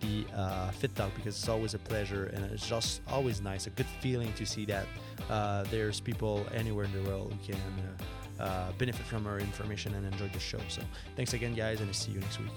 the 0.00 0.26
uh, 0.36 0.70
fit 0.72 0.94
talk 0.94 1.10
because 1.14 1.34
it's 1.38 1.48
always 1.48 1.72
a 1.72 1.78
pleasure 1.78 2.26
and 2.34 2.44
it's 2.52 2.68
just 2.68 3.00
always 3.08 3.40
nice 3.40 3.66
a 3.66 3.70
good 3.70 3.86
feeling 4.00 4.30
to 4.34 4.44
see 4.44 4.66
that 4.66 4.86
uh, 5.30 5.64
there's 5.70 6.00
people 6.00 6.46
anywhere 6.52 6.84
in 6.84 6.92
the 6.92 7.08
world 7.08 7.32
who 7.32 7.52
can 7.52 7.60
uh, 8.38 8.72
benefit 8.78 9.06
from 9.06 9.26
our 9.26 9.38
information 9.38 9.94
and 9.94 10.06
enjoy 10.12 10.28
the 10.28 10.40
show. 10.40 10.60
So 10.68 10.82
thanks 11.16 11.32
again 11.34 11.54
guys 11.54 11.80
and 11.80 11.88
i'll 11.88 11.94
see 11.94 12.12
you 12.12 12.20
next 12.20 12.38
week 12.38 12.50